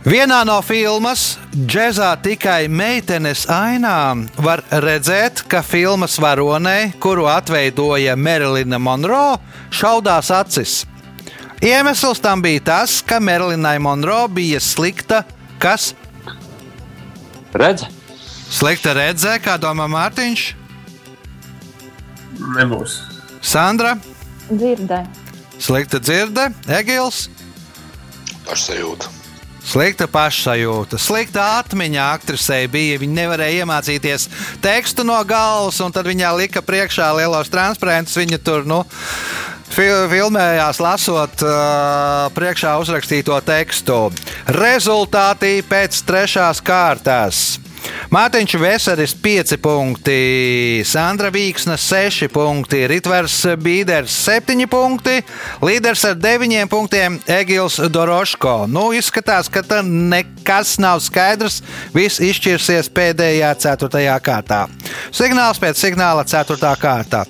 Vienā 0.06 0.44
no 0.48 0.60
filmas 0.64 1.36
Džezā 1.58 2.12
tikai 2.24 2.68
meitenes 2.72 3.46
ainām 3.52 4.28
var 4.40 4.62
redzēt, 4.72 5.42
ka 5.50 5.64
filmas 5.66 6.16
varonei, 6.22 6.94
kuru 7.04 7.26
atveidoja 7.28 8.16
Merilina 8.16 8.80
Monroe, 8.80 9.40
šaudās 9.74 10.30
acis. 10.32 10.86
Iemesls 11.66 12.22
tam 12.22 12.42
bija 12.46 12.62
tas, 12.70 13.02
ka 13.02 13.20
Merilinai 13.20 13.80
Monroe 13.82 14.30
bija 14.30 14.62
slikta, 14.62 15.24
kas 15.60 15.92
Redz, 17.58 17.88
slikta 18.54 18.94
redzē, 18.94 19.40
kā 19.42 19.58
domā 19.58 19.88
Mārtiņš, 19.90 20.48
Nebūs. 22.54 23.00
Sandra, 23.42 23.96
Dzirdē. 24.52 25.02
slikta 25.60 25.98
dzirde, 26.00 26.52
Egils. 26.70 27.28
Pašsajūta. 28.46 29.17
Slikta 29.68 30.06
pašsajūta, 30.08 30.96
slikta 30.96 31.44
atmiņa 31.58 32.06
aktrisei 32.14 32.70
bija. 32.72 33.02
Viņa 33.02 33.18
nevarēja 33.18 33.66
iemācīties 33.66 34.30
tekstu 34.64 35.04
no 35.04 35.18
galvas, 35.28 35.82
un 35.84 35.92
tad 35.92 36.08
viņai 36.08 36.32
lika 36.38 36.64
priekšā 36.64 37.10
lielos 37.18 37.52
transparentus. 37.52 38.16
Viņa 38.16 38.40
tur 38.48 38.64
nu, 38.70 38.80
fil 39.76 40.08
filmējās, 40.08 40.80
lasot 40.80 41.44
uh, 41.44 42.30
priekšā 42.38 42.78
uzrakstīto 42.80 43.36
tekstu. 43.44 44.06
Rezultāti 44.56 45.60
pēc 45.68 46.00
trešās 46.08 46.64
kārtas. 46.64 47.46
Mārtiņš 48.14 48.56
Veseris 48.62 49.14
5 49.24 49.58
punkti, 49.64 50.18
Sandra 50.88 51.32
Vīksna 51.34 51.76
6 51.80 52.30
punkti, 52.34 52.86
Ritvers 52.88 53.36
Bīders 53.60 54.16
7 54.26 54.68
punkti, 54.72 55.20
līderis 55.62 56.06
ar 56.08 56.18
9 56.20 56.68
punktiem 56.72 57.20
Egils 57.28 57.80
Doroško. 57.92 58.66
Nu, 58.72 58.90
izskatās, 58.96 59.52
ka 59.52 59.64
tā 59.66 59.82
nekas 59.86 60.78
nav 60.84 61.02
skaidrs. 61.04 61.62
Viss 61.96 62.24
izšķirsies 62.24 62.92
pēdējā 62.96 63.54
4. 63.68 64.06
kārtā. 64.24 64.66
Signāls 65.12 65.60
pēc 65.62 65.82
signāla 65.82 66.28
4. 66.28 66.76
kārtā. 66.82 67.26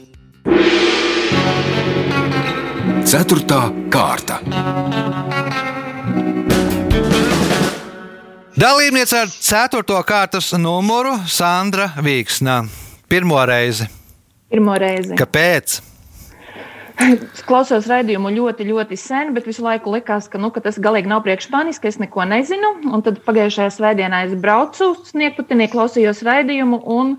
Ceturtā 3.07 3.61
kārta. 3.89 4.41
Dalībniece 8.57 9.19
ar 9.21 9.29
4. 9.29 9.83
kārtas 10.01 10.47
numuru 10.57 11.11
Sandra 11.29 11.91
Vīksna. 12.01 12.63
Pirmo 13.05 13.37
reizi. 13.45 13.85
Pirmo 14.49 14.73
reizi. 14.81 15.13
Kāpēc? 15.19 15.75
Es 17.05 17.43
klausos 17.45 17.85
raidījumu 17.85 18.31
ļoti, 18.33 18.65
ļoti 18.71 18.97
sen, 18.97 19.29
bet 19.35 19.45
visu 19.45 19.61
laiku 19.61 19.93
likās, 19.93 20.25
ka, 20.25 20.41
nu, 20.41 20.49
ka 20.49 20.65
tas 20.65 20.81
galīgi 20.81 21.11
nav 21.11 21.21
priekš 21.27 21.51
manis, 21.53 21.77
ka 21.77 21.91
es 21.91 22.01
neko 22.01 22.25
nezinu. 22.25 22.73
Un 22.89 23.05
tad 23.05 23.21
pagājušajā 23.29 23.75
svētdienā 23.77 24.23
es 24.31 24.33
braucu 24.41 24.89
uz 24.95 25.13
Sniegputenī, 25.13 25.69
klausījos 25.69 26.25
raidījumu 26.25 26.81
un 26.97 27.13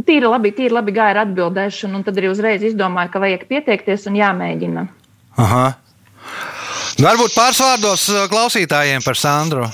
tīri 0.00 0.32
labi, 0.32 0.56
tīri 0.56 0.72
labi 0.72 0.96
gāja 0.96 1.18
ar 1.18 1.24
atbildēšanu. 1.26 2.00
Un 2.00 2.08
tad 2.08 2.24
arī 2.24 2.32
uzreiz 2.32 2.64
izdomāju, 2.72 3.12
ka 3.12 3.26
vajag 3.28 3.48
pieteikties 3.52 4.08
un 4.08 4.16
jāmēģina. 4.24 4.88
Aha. 5.44 5.70
Varbūt 7.04 7.36
pāris 7.36 7.64
vārdos 7.68 8.08
uh, 8.16 8.28
klausītājiem 8.32 9.04
par 9.04 9.26
Sandru. 9.28 9.68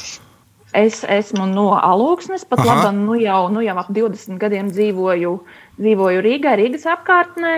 Es 0.77 1.01
esmu 1.09 1.47
no 1.49 1.71
Alūksnes, 1.79 2.45
pat 2.49 2.61
labi, 2.67 2.91
nu 2.99 3.17
jau, 3.17 3.47
nu 3.53 3.63
jau 3.65 3.77
ap 3.81 3.89
20 3.97 4.37
gadiem 4.41 4.69
dzīvoju, 4.69 5.33
dzīvoju 5.81 6.25
Rīgā, 6.27 6.53
Rīgas 6.61 6.85
apkārtnē. 6.93 7.55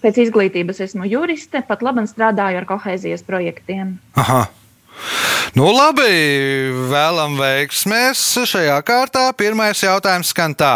Pēc 0.00 0.20
izglītības 0.22 0.78
esmu 0.86 1.08
juriste, 1.10 1.60
pat 1.66 1.82
labi 1.84 2.06
strādāju 2.08 2.62
ar 2.62 2.68
kohēzijas 2.68 3.26
projektiem. 3.26 3.98
Aha. 4.20 4.46
Nu, 5.58 5.66
labi, 5.74 6.06
vēlam 6.92 7.34
veiksmēs 7.40 8.22
šajā 8.46 8.78
kārtā. 8.86 9.26
Pirmais 9.34 9.82
jautājums 9.82 10.30
skan 10.30 10.54
tā. 10.54 10.74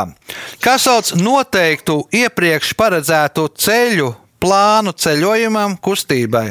Kas 0.64 0.88
sauc 0.88 1.12
noteiktu 1.21 2.01
iepriekš 2.11 2.75
paredzētu 2.79 3.47
ceļu 3.55 4.11
plānu 4.43 4.95
ceļojumam, 4.99 5.79
kustībai? 5.79 6.49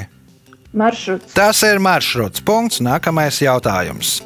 Maršruts. 0.73 1.35
Tas 1.35 1.59
ir 1.67 1.83
maršruts. 1.83 2.41
Punkts. 2.47 2.79
Nākamais 2.81 3.43
jautājums. 3.43 4.21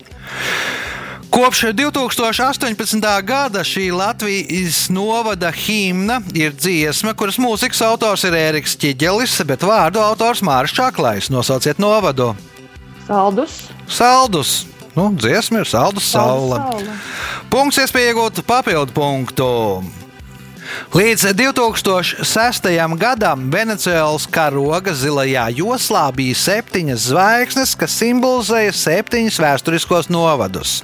Kopš 1.37 1.63
2018. 1.75 3.23
gada 3.27 3.61
šī 3.67 3.91
Latvijas 3.93 4.87
novada 4.89 5.51
himna 5.51 6.21
ir 6.33 6.55
dziesma, 6.55 7.13
kuras 7.13 7.37
mūzikas 7.37 7.83
autors 7.85 8.23
ir 8.25 8.37
Ēriks 8.37 8.77
Čiģelis, 8.79 9.35
bet 9.45 9.65
vārdu 9.67 10.01
autors 10.01 10.41
Mārcis 10.41 10.79
Čaklais. 10.79 11.29
Nosauciet 11.29 11.77
novadu. 11.83 12.31
Saldus. 13.05 13.59
Saldus. 13.87 14.55
Nu, 14.97 15.11
dziesma 15.13 15.61
ir 15.61 15.69
saldus 15.69 16.09
saula. 16.09 16.63
Saula. 16.71 16.97
Punkts, 17.53 17.77
iespēja 17.83 18.15
iegūt 18.15 18.41
papildu 18.47 18.95
punktu. 18.95 19.51
Līdz 20.93 21.33
2006. 21.37 22.67
gadam 22.97 23.47
Venecijas 23.51 24.27
karoga 24.31 24.93
zilajā 24.95 25.47
joslā 25.57 26.05
bija 26.15 26.35
septiņas 26.35 27.07
zvaigznes, 27.11 27.75
kas 27.79 27.95
simbolizēja 27.99 28.73
septiņus 28.75 29.39
vēsturiskos 29.43 30.09
novadus. 30.13 30.81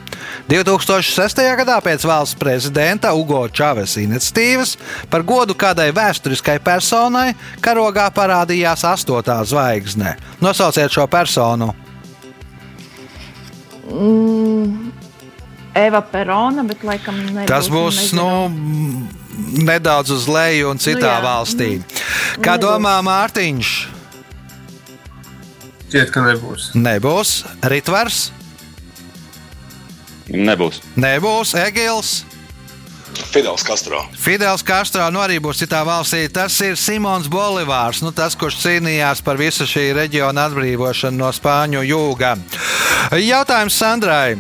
2006. 0.50 1.44
gadā 1.60 1.80
pēc 1.84 2.06
valsts 2.08 2.40
prezidenta 2.40 3.14
Ugo 3.16 3.46
Čavesa 3.48 4.02
iniciatīvas 4.04 4.76
par 5.12 5.24
godu 5.28 5.56
kādai 5.56 5.92
vēsturiskai 5.96 6.60
personai 6.64 7.34
karogā 7.64 8.10
parādījās 8.14 8.86
astotā 8.88 9.40
zvaigzne. 9.48 10.18
Nosauciet 10.44 10.92
šo 10.92 11.08
personu! 11.08 11.74
Mm, 13.94 14.92
Eva 15.76 16.02
Perona, 16.06 16.64
bet 16.68 16.84
laikam 16.86 17.18
nebūs. 17.34 17.50
Tas 17.50 17.68
būs 17.72 17.98
nezinu. 17.98 18.26
nu, 18.50 19.08
nedaudz 19.66 20.12
uz 20.14 20.28
leju 20.30 20.70
un 20.70 20.78
citā 20.78 21.00
Nu 21.02 21.08
jā. 21.18 21.24
valstī. 21.26 21.70
Kā 22.44 22.54
Nebūs. 22.58 22.62
domā 22.68 22.98
Mārtiņš? 23.08 23.72
Šķiet, 25.90 26.12
ka 26.14 26.22
nebūs. 26.26 26.72
Nebūs 26.74 27.32
Ritvars, 27.70 28.32
Nebūs. 30.34 30.80
nebūs 30.98 31.52
Egils. 31.68 32.24
Fidels 33.30 33.62
Castro. 33.62 34.00
Fidels 34.18 34.64
Castro 34.66 35.06
nu 35.14 35.20
arī 35.22 35.38
būs 35.42 35.60
citā 35.62 35.84
valstī. 35.86 36.24
Tas 36.34 36.56
ir 36.66 36.74
Simons 36.82 37.28
Bolivārs, 37.30 38.02
nu, 38.02 38.10
tas, 38.12 38.34
kurš 38.36 38.58
cīnījās 38.64 39.22
par 39.26 39.38
visu 39.38 39.68
šī 39.70 39.92
reģiona 39.94 40.48
atbrīvošanu 40.50 41.18
no 41.22 41.30
Spāņu 41.34 41.84
jūga. 41.86 42.36
Jautājums 43.22 43.78
Sandrai. 43.78 44.38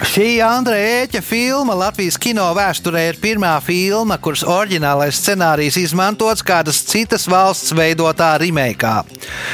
Šī 0.00 0.38
Andreja 0.40 1.02
Ēķa 1.02 1.20
filma 1.20 1.74
Latvijas 1.76 2.16
kino 2.20 2.46
vēsturē 2.56 3.02
ir 3.10 3.18
pirmā 3.20 3.52
filma, 3.60 4.16
kuras 4.16 4.40
oriģinālais 4.48 5.18
scenārijs 5.20 5.76
izmantots 5.76 6.44
kādas 6.46 6.80
citas 6.88 7.26
valsts 7.28 7.74
veidotā 7.76 8.30
remake. 8.40 8.94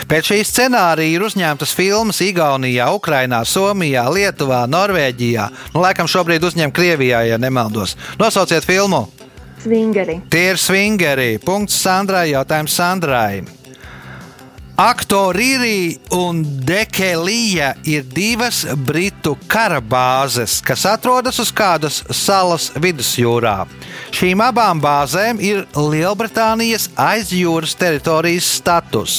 Pēc 0.06 0.30
šī 0.30 0.38
scenārija 0.46 1.16
ir 1.18 1.26
uzņemtas 1.26 1.74
filmas 1.74 2.22
Igaunijā, 2.22 2.87
Ukrainā, 2.94 3.42
Somijā, 3.42 4.06
Lietuvā, 4.06 4.62
Norvēģijā. 4.70 5.50
Nu, 5.74 5.82
laikam 5.82 6.06
šobrīd 6.06 6.46
uzņem 6.46 6.74
Krievijā, 6.74 7.26
ja 7.26 7.42
nemaldos. 7.42 7.98
Nosauciet 8.22 8.64
filmu! 8.64 9.09
Svingeri. 9.66 10.20
Tie 10.30 10.52
ir 10.52 10.61
swingeri. 10.62 11.30
Punkts 11.42 11.80
Sandrai. 11.82 12.28
Jautājums 12.30 12.76
Sandrai. 12.76 13.42
Aktorīri 14.76 15.96
un 16.12 16.42
Dekelija 16.68 17.70
ir 17.88 18.02
divas 18.12 18.58
britu 18.76 19.32
kara 19.48 19.78
bāzes, 19.80 20.58
kas 20.60 20.82
atrodas 20.84 21.38
uz 21.40 21.48
kādas 21.48 22.02
salas 22.12 22.66
vidusjūrā. 22.76 23.54
Šīm 24.12 24.42
abām 24.44 24.82
bāzēm 24.84 25.40
ir 25.40 25.62
Lielbritānijas 25.72 26.90
aizjūras 26.92 27.72
teritorijas 27.80 28.50
status. 28.58 29.14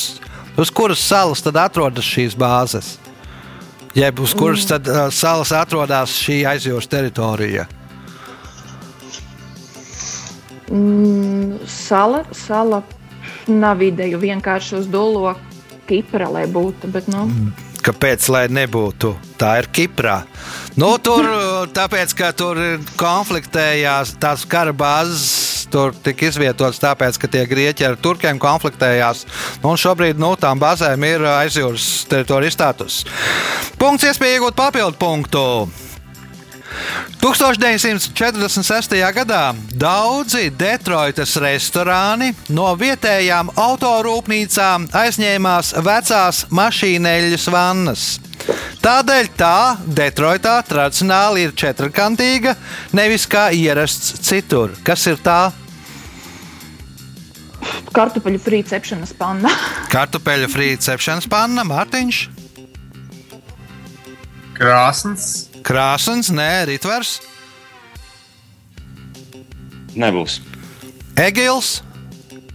Uz 0.62 0.70
kuras 0.70 1.02
salas 1.02 1.42
tad 1.42 1.58
atrodas 1.58 2.06
šīs 2.06 2.38
bāzes? 2.38 2.92
Jeb 3.98 4.22
uz 4.22 4.36
kuras 4.38 4.68
tad 4.70 4.86
uh, 4.86 5.08
salas 5.10 5.56
atrodas 5.58 6.14
šī 6.22 6.44
aizjūras 6.52 6.92
teritorija? 6.92 7.66
Mm, 10.70 11.58
sala, 11.66 12.22
sala 12.46 12.84
nav 13.52 13.82
ideju 13.84 14.20
vienkārši 14.22 14.80
uz 14.82 14.92
dolo 14.92 15.36
Kipra, 15.88 16.28
lai 16.32 16.44
būtu. 16.52 16.90
Bet, 16.92 17.08
nu, 17.08 17.28
Kāpēc 17.88 18.26
lai 18.34 18.48
nebūtu? 18.52 19.14
Tā 19.40 19.54
ir 19.62 19.70
Kiprā. 19.72 20.18
Nu, 20.76 20.90
tur, 21.00 21.24
tāpēc, 21.78 22.16
ka 22.18 22.34
tur 22.36 22.60
konfliktējās 23.00 24.18
tās 24.20 24.44
kara 24.50 24.74
bāzes, 24.76 25.68
tur 25.72 25.96
tika 26.04 26.28
izvietotas 26.28 26.82
tāpēc, 26.84 27.20
ka 27.22 27.32
tie 27.32 27.46
grieķi 27.48 27.88
ar 27.88 27.98
turkiem 28.02 28.42
konfliktējās. 28.44 29.24
Nu, 29.64 29.72
un 29.72 29.80
šobrīd 29.80 30.20
nu, 30.20 30.34
tām 30.40 30.60
bāzēm 30.60 31.08
ir 31.08 31.28
aizjūras 31.38 31.90
teritorijas 32.12 32.60
status. 32.60 33.02
Punkts, 33.80 34.10
iespēja 34.10 34.42
iegūt 34.42 34.58
papildu 34.60 35.00
punktu. 35.00 35.44
1946. 37.22 38.96
gadā 39.18 39.42
daudzi 39.74 40.52
Detroitas 40.54 41.36
restorāni 41.42 42.32
no 42.54 42.70
vietējām 42.80 43.52
autorūpnīcām 43.58 44.90
aizņēmās 44.96 45.74
vecās 45.86 46.46
mašīneļas 46.54 47.48
vannas. 47.54 48.08
Tādēļ 48.84 49.30
tā 49.36 49.60
Detroitā 49.84 50.60
tradicionāli 50.68 51.48
ir 51.48 51.56
četrkantīga, 51.58 52.56
nevis 52.96 53.28
kā 53.28 53.50
ierasts 53.52 54.20
citur. 54.28 54.78
Kas 54.84 55.08
ir 55.10 55.20
tā? 55.24 55.42
kartupeļu 57.98 58.40
frī 58.42 58.62
cepšanas 58.68 59.14
panna. 59.18 59.52
Kartupeļu 59.94 60.50
frīķa 60.54 60.92
cepšanas 60.92 61.30
panna, 61.32 61.66
Mārtiņš, 61.68 62.24
Krāsns. 64.58 65.26
Krāsns, 65.68 66.30
nē, 66.32 66.64
Ritvers, 66.70 67.18
Nebūs. 69.98 70.40
Egils. 71.18 71.82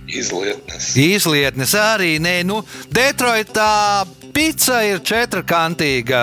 Izlietnes. 0.06 0.92
Izlietnes 0.98 1.72
arī 1.78 2.14
nē, 2.22 2.42
nu, 2.46 2.60
Detroitā 2.92 4.04
pizza 4.34 4.80
ir 4.86 5.00
četrkantīga. 5.04 6.22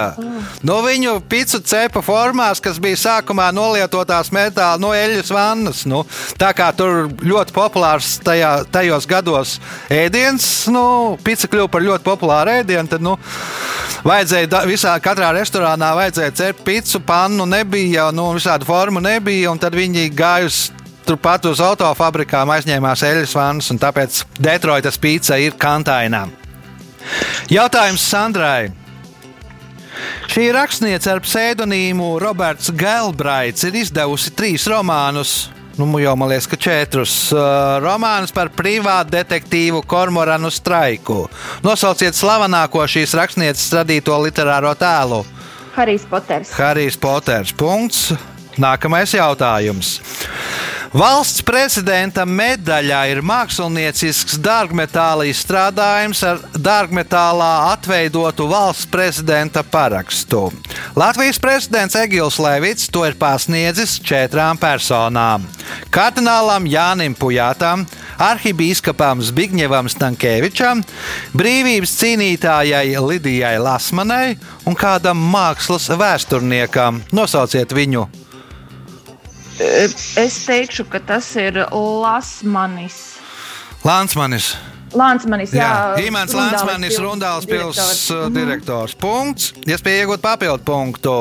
No 0.66 0.80
viņu 0.86 1.20
pizza 1.30 1.60
cepa 1.62 2.02
formās, 2.06 2.62
kas 2.64 2.80
bija 2.82 2.98
sākumā 3.00 3.50
nolietotās 3.56 4.32
metāla 4.36 4.80
no 4.82 4.92
eļļas 4.96 5.32
vannas. 5.34 5.84
Nu, 5.90 6.04
tā 6.40 6.52
kā 6.58 6.72
tur 6.76 7.08
ļoti 7.22 7.56
populārs 7.56 8.18
tajā, 8.26 8.66
tajos 8.72 9.08
gados 9.10 9.58
ēdiens, 9.94 10.68
nu, 10.74 11.18
pizza 11.24 11.50
kļuva 11.52 11.70
par 11.72 11.86
ļoti 11.86 12.08
populāru 12.08 12.58
ēdienu. 12.60 12.90
Tad, 12.90 13.06
nu, 13.06 13.16
vajadzēja 14.08 14.50
da- 14.50 14.66
visā 14.70 14.96
katrā 15.04 15.32
restorānā 15.36 15.94
vajadzēja 15.98 16.36
cept 16.42 16.66
pizzu, 16.66 17.00
pannu 17.00 17.46
nebija, 17.50 18.10
nu, 18.12 18.32
visādu 18.38 18.66
formu 18.70 19.00
nebija, 19.04 19.52
un 19.52 19.62
tad 19.62 19.78
viņi 19.78 20.10
gāja 20.16 20.50
uz 20.50 20.60
turpat 21.10 21.46
uz 21.50 21.62
autofabrikām 21.64 22.52
aizņēmās 22.54 23.02
eļļas 23.08 23.34
vannas, 23.38 23.72
un 23.74 23.80
tāpēc 23.82 24.24
Detroitas 24.38 25.00
pīca 25.02 25.40
ir 25.42 25.58
kantainā. 25.58 26.28
Jautājums 27.50 28.04
Sandrai. 28.06 28.70
Šī 30.30 30.50
rakstniece 30.56 31.10
ar 31.12 31.22
pseidonīmu 31.26 32.14
Roberts 32.22 32.70
Gelbraits 32.78 33.66
ir 33.68 33.80
izdevusi 33.82 34.32
trīs 34.38 34.68
romānus. 34.70 35.50
Nu, 35.80 35.88
jau 36.02 36.14
man 36.20 36.28
liekas, 36.28 36.48
ka 36.52 36.58
četrus 36.60 37.14
uh, 37.32 37.80
romānus 37.80 38.34
par 38.36 38.52
privātu 38.52 39.14
detektīvu 39.16 39.80
Kormoranu 39.88 40.52
straiku. 40.52 41.24
Nosauciet 41.64 42.18
slavenāko 42.18 42.84
šīs 42.84 43.16
rakstnieces 43.16 43.72
radīto 43.78 44.18
literāro 44.20 44.74
tēlu. 44.76 45.24
Harijs 45.78 46.04
Poters. 46.10 46.52
Harijs 46.58 47.00
Poters. 47.00 47.56
Punkts. 47.56 48.10
Nākamais 48.60 49.14
jautājums. 49.16 49.96
Valsts 50.90 51.44
prezidenta 51.46 52.24
medaļā 52.26 53.04
ir 53.12 53.20
māksliniecisks 53.22 54.40
dārgmetāla 54.42 55.28
izstrādājums 55.30 56.24
ar 56.26 56.40
dārgmetālā 56.58 57.50
atveidotu 57.70 58.48
valsts 58.50 58.90
prezidenta 58.90 59.62
parakstu. 59.62 60.48
Latvijas 60.98 61.38
prezidents 61.40 61.96
Egils 61.96 62.40
Levits 62.42 62.90
to 62.90 63.04
ir 63.06 63.14
pasniedzis 63.22 64.00
četrām 64.02 64.58
personām- 64.58 65.46
kardinālam 65.96 66.66
Jānim 66.66 67.16
Pujātam, 67.16 67.86
arhibīskapam 68.18 69.22
Zbigņevam 69.22 69.88
Stankēvičam, 69.94 70.82
brīvības 71.38 71.94
cīnītājai 72.02 72.98
Lidijai 72.98 73.60
Lasmanai 73.62 74.40
un 74.66 74.76
kādam 74.76 75.22
mākslas 75.32 75.88
vēsturniekam. 75.94 77.04
Nosauciet 77.14 77.70
viņu! 77.70 78.19
Es 79.60 80.40
teikšu, 80.48 80.88
ka 80.90 81.02
tas 81.04 81.28
ir 81.40 81.60
Lasmanis. 81.76 83.00
Lansmanis. 83.84 84.54
Lansmanis, 84.96 85.54
jā, 85.54 85.68
jā. 85.68 86.08
Imants 86.08 86.34
Lansmanis, 86.34 86.98
Rundāls 86.98 87.46
pilsētas 87.46 88.08
direktors. 88.10 88.34
direktors. 88.34 88.96
Punkts. 88.98 89.52
Iespēja 89.70 90.06
iegūt 90.06 90.24
papildu 90.24 90.66
punktu. 90.66 91.16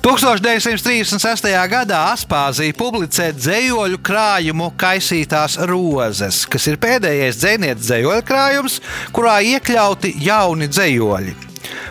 1936. 0.00 1.50
gadā 1.68 1.98
Aspāzija 2.14 2.76
publicēja 2.78 3.34
dzējoļu 3.36 4.00
krājumu 4.00 4.70
Kaisītās 4.80 5.58
rozes, 5.68 6.46
kas 6.48 6.70
ir 6.70 6.80
pēdējais 6.80 7.42
dzēnietes 7.42 7.90
dzējoļu 7.90 8.24
krājums, 8.30 8.80
kurā 9.12 9.38
iekļauti 9.44 10.14
jauni 10.24 10.70
dzējoļi. 10.72 11.47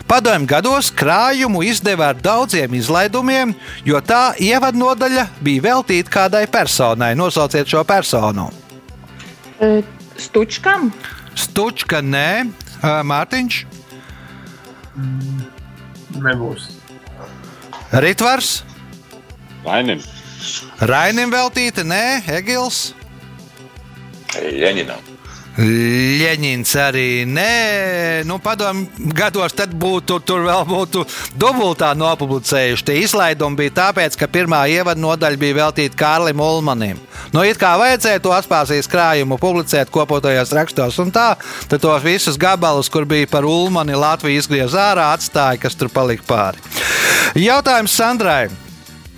Padomju 0.08 0.48
gados 0.48 0.90
krājumu 0.94 1.62
izdeva 1.66 2.10
ar 2.12 2.20
daudziem 2.22 2.74
izlaidumiem, 2.78 3.52
jo 3.84 4.00
tā 4.00 4.32
ievadnodaļa 4.40 5.26
bija 5.44 5.66
veltīta 5.68 6.14
kādai 6.14 6.46
personai. 6.50 7.14
Nosauciet 7.18 7.68
šo 7.68 7.84
personu. 7.88 8.48
Stučkam? 10.18 10.90
Stučka, 11.38 12.00
nē, 12.02 12.48
Mārtiņš. 12.82 13.60
Nebūs. 16.18 16.70
Ritvars. 17.92 18.62
Rainim. 19.66 20.00
Rainim 20.80 21.30
veltīta, 21.34 21.84
nē, 21.86 22.02
Egils. 22.38 22.92
Jeņinam. 24.38 25.02
Ļeņins 25.58 26.72
arī 26.78 27.24
nē, 27.26 28.22
nu, 28.28 28.36
padomju 28.38 29.10
gados 29.10 29.56
tad 29.58 29.72
būtu, 29.74 30.20
tur 30.22 30.44
vēl 30.46 30.62
būtu 30.68 31.02
dubultā 31.34 31.88
nopublicējuši. 31.98 32.84
Tie 32.86 33.00
izlaidumi 33.02 33.58
bija 33.64 33.74
tāpēc, 33.80 34.14
ka 34.20 34.28
pirmā 34.30 34.60
ievada 34.70 35.02
nodaļa 35.02 35.40
bija 35.40 35.56
veltīta 35.56 35.98
Kārlim 35.98 36.38
Ulmanim. 36.38 37.00
Nu, 37.34 37.42
it 37.42 37.58
kā 37.58 37.72
vajadzēja 37.80 38.22
to 38.22 38.30
atspāzīs 38.36 38.86
krājumu 38.90 39.40
publicēt 39.42 39.90
kopotajos 39.90 40.54
rakstos 40.54 41.00
un 41.02 41.10
tā, 41.10 41.32
tad 41.66 41.82
tos 41.82 42.06
visus 42.06 42.38
gabalus, 42.38 42.86
kur 42.86 43.08
bija 43.08 43.26
par 43.26 43.48
Ulmani, 43.48 43.98
Latviju 43.98 44.38
izgriez 44.38 44.78
ārā, 44.78 45.10
atstāja, 45.16 45.58
kas 45.66 45.74
tur 45.74 45.90
palika 45.90 46.22
pāri. 46.28 46.62
Jautājums 47.34 47.98
Sandrai. 47.98 48.46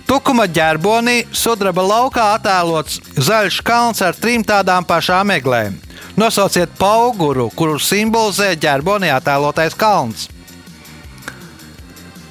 Tukuma 0.09 0.49
ģerbonī 0.49 1.21
sudraba 1.31 1.85
laukā 1.85 2.25
attēlots 2.33 2.97
zaļš 3.29 3.61
kalns 3.63 4.01
ar 4.01 4.17
trim 4.17 4.41
tādām 4.43 4.83
pašām 4.89 5.37
eglēm. 5.37 5.77
Nosauciet 6.21 6.69
pauguru, 6.77 7.47
kuru 7.57 7.79
simbolizē 7.81 8.51
ģerbonī 8.61 9.09
attēlotais 9.15 9.73
kalns. 9.79 10.27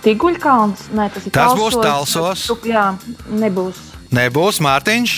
Tiguļkalns? 0.05 0.87
Nē, 0.97 1.09
tas 1.13 1.27
ir 1.27 1.33
Tas 1.35 1.51
talsos. 1.51 1.61
būs 1.75 1.83
Talsos. 1.85 2.45
Tu- 2.47 2.71
Jā, 2.71 2.85
nebūs. 3.29 3.81
Nebūs 4.15 4.61
Mārtiņš. 4.63 5.17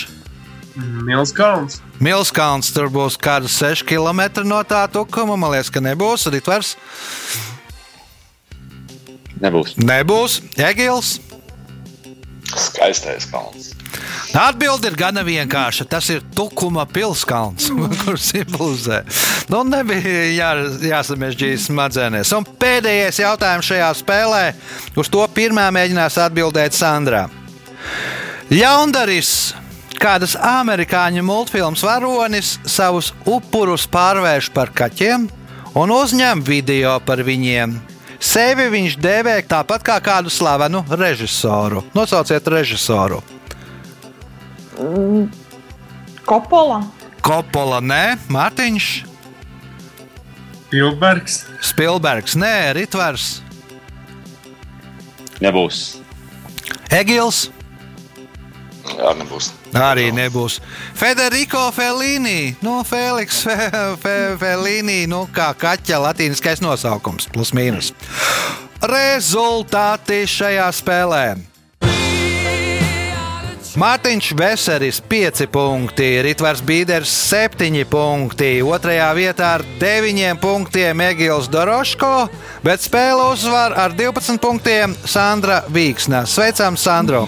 Mils 1.05 1.31
kalns. 1.37 1.77
Milskalns 2.01 2.71
tur 2.73 2.89
būs 2.89 3.15
kāds 3.21 3.53
6 3.61 3.83
km 3.85 4.41
no 4.43 4.63
tā 4.63 4.87
tukuma. 4.89 5.37
Man 5.37 5.51
liekas, 5.53 5.69
ka 5.71 5.79
nebūs. 5.79 6.25
Ritvers 6.33 6.75
Nebūs. 9.39 9.75
nebūs. 9.77 10.41
Egils. 10.57 11.19
Skaistais 12.55 13.25
kalns. 13.29 13.73
Atbilde 14.33 14.89
ir 14.89 14.95
gana 14.97 15.21
vienkārša. 15.25 15.85
Tas 15.89 16.07
ir 16.09 16.23
Tukuma 16.33 16.87
pilskalns, 16.89 17.69
kurš 18.01 18.29
simbolizē. 18.31 19.03
Nu, 19.51 19.61
nebija 19.67 20.23
jā, 20.33 20.49
jāsamežģīs 20.89 21.67
smadzenes. 21.69 22.31
Un 22.33 22.47
pēdējais 22.59 23.21
jautājums 23.21 23.69
šajā 23.69 23.91
spēlē. 24.01 24.45
Uz 24.97 25.11
to 25.13 25.21
pirmā 25.35 25.67
mēģinās 25.75 26.17
atbildēt 26.25 26.73
Sandra. 26.73 27.27
Ļaundaris, 28.49 29.53
kādas 30.01 30.33
amerikāņu 30.37 31.23
multfilmas 31.25 31.85
varonis, 31.85 32.57
savus 32.65 33.11
upurus 33.29 33.85
pārvērš 33.89 34.49
par 34.55 34.73
kaķiem 34.73 35.29
un 35.79 35.93
uzņem 35.93 36.41
video 36.45 36.97
par 37.05 37.21
viņiem. 37.25 37.77
Sevi 38.23 38.69
viņš 38.71 38.97
dēvē 39.03 39.37
tāpat 39.51 39.83
kā 39.83 39.99
kādu 40.01 40.31
slavenu 40.31 40.85
režisoru. 40.89 41.83
Nosauciet 41.93 42.47
režisoru. 42.47 43.21
Kopola. 46.27 46.81
Kopola, 47.23 47.79
nē, 47.79 48.03
Mārtiņš, 48.33 48.91
Pilbergs. 50.73 51.43
Spilbergs, 51.63 52.35
nē, 52.39 52.73
Ritvars, 52.79 53.43
Nebūs. 55.43 55.99
Egils. 56.93 57.49
Jā, 58.93 59.13
nebūs. 59.17 59.49
Arī 59.75 60.09
nebūs. 60.13 60.59
Federico 60.95 61.65
Felīni, 61.75 62.53
nu, 62.63 62.77
Feliks 62.87 63.41
Fe, 63.47 63.55
Fe, 64.03 64.15
Felīni, 64.39 65.03
nu, 65.09 65.23
kā 65.33 65.49
kaķa 65.57 65.99
latīniskais 66.03 66.61
nosaukums, 66.63 67.29
plus 67.33 67.53
mīnus. 67.55 67.91
Rezultāti 68.83 70.23
šajā 70.29 70.67
spēlē. 70.75 71.25
Mārtiņš 73.73 74.27
Veseris 74.37 74.99
5 75.09 75.47
punkti, 75.49 76.05
Ritvars 76.21 76.59
Bīders 76.61 77.09
7 77.31 77.79
punkti, 77.89 78.59
2. 78.61 78.97
vietā 79.17 79.47
ar 79.57 79.63
9 79.81 80.37
punktiem 80.43 81.01
Egils 81.07 81.49
Doroško, 81.49 82.11
bet 82.61 82.85
spēle 82.85 83.31
uzvar 83.33 83.73
ar 83.73 83.95
12 83.97 84.37
punktiem 84.43 84.93
Sandra 85.09 85.63
Vīksna. 85.73 86.21
Sveicam, 86.29 86.77
Sandro! 86.77 87.25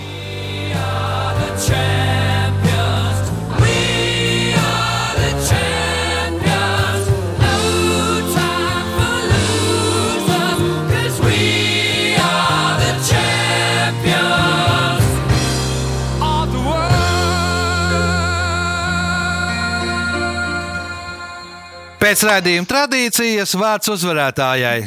Pēc 22.06 22.22
raidījuma 22.22 22.68
tradīcijas 22.70 23.56
vārds 23.58 23.90
uzvarētājai. 23.90 24.84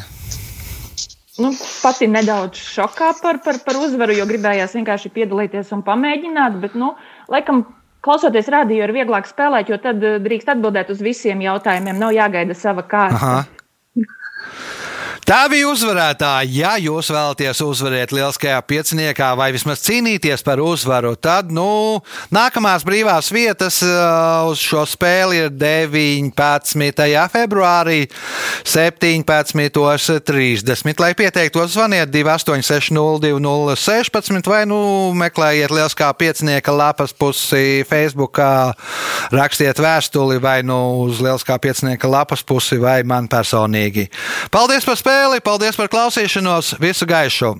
Nu, 1.43 1.49
pati 1.83 2.07
nedaudz 2.07 2.61
šokā 2.63 3.09
par, 3.19 3.41
par, 3.43 3.59
par 3.65 3.79
uzvaru, 3.81 4.15
jo 4.15 4.27
gribējās 4.31 4.77
vienkārši 4.79 5.11
piedalīties 5.17 5.73
un 5.75 5.83
pamēģināt. 5.89 6.61
Bet, 6.63 6.77
nu, 6.79 6.93
laikam, 7.27 7.65
klausoties 8.07 8.47
radio, 8.55 8.85
ir 8.87 8.95
vieglāk 8.95 9.27
spēlēt, 9.27 9.67
jo 9.67 9.81
tad 9.83 9.99
eh, 10.07 10.21
drīkst 10.23 10.55
atbildēt 10.55 10.95
uz 10.95 11.03
visiem 11.03 11.43
jautājumiem. 11.43 11.99
Nav 11.99 12.15
jāgaida 12.15 12.55
sava 12.55 12.87
kārta. 12.87 13.19
Aha. 13.19 13.47
Tā 15.29 15.43
bija 15.53 15.69
uzvarētāja. 15.69 16.49
Ja 16.49 16.71
jūs 16.81 17.11
vēlaties 17.13 17.59
uzvarēt 17.61 18.17
lieliskajā 18.17 18.57
pieciniekā 18.65 19.37
vai 19.37 19.53
vismaz 19.53 19.85
cīnīties 19.85 20.41
par 20.41 20.57
uzvaru, 20.65 21.21
tad 21.21 21.53
nu, 21.53 22.01
nākamās 22.33 22.81
brīvās 22.89 23.29
vietas 23.29 23.85
uh, 23.85 24.49
uz 24.49 24.57
šo 24.65 24.89
spēli 24.89 25.37
ir 25.43 25.53
19. 25.53 26.33
februārī, 27.35 28.09
17.30. 28.65 30.97
Lai 30.97 31.13
pieteiktos, 31.19 31.75
zvaniet 31.77 32.09
286-0216 32.15 34.49
vai 34.49 34.65
nu 34.73 35.13
meklējiet 35.13 35.69
lieliskā 35.77 36.09
piecinieka 36.17 36.73
lapas 36.73 37.13
pusi 37.13 37.85
Facebook, 37.91 38.41
rakstiet 39.37 39.77
vēstuli 39.77 40.41
vai 40.41 40.65
nu 40.65 41.05
uz 41.05 41.21
lieliskā 41.21 41.61
piecinieka 41.61 42.09
lapas 42.09 42.41
pusi 42.41 42.81
vai 42.81 43.05
man 43.05 43.29
personīgi. 43.29 44.09
Paldies 44.57 44.89
par 44.89 44.97
spēli. 45.19 45.43
Paldies 45.43 45.79
par 45.79 45.91
klausīšanos. 45.91 46.77
Visu 46.79 47.07
gaišu! 47.09 47.57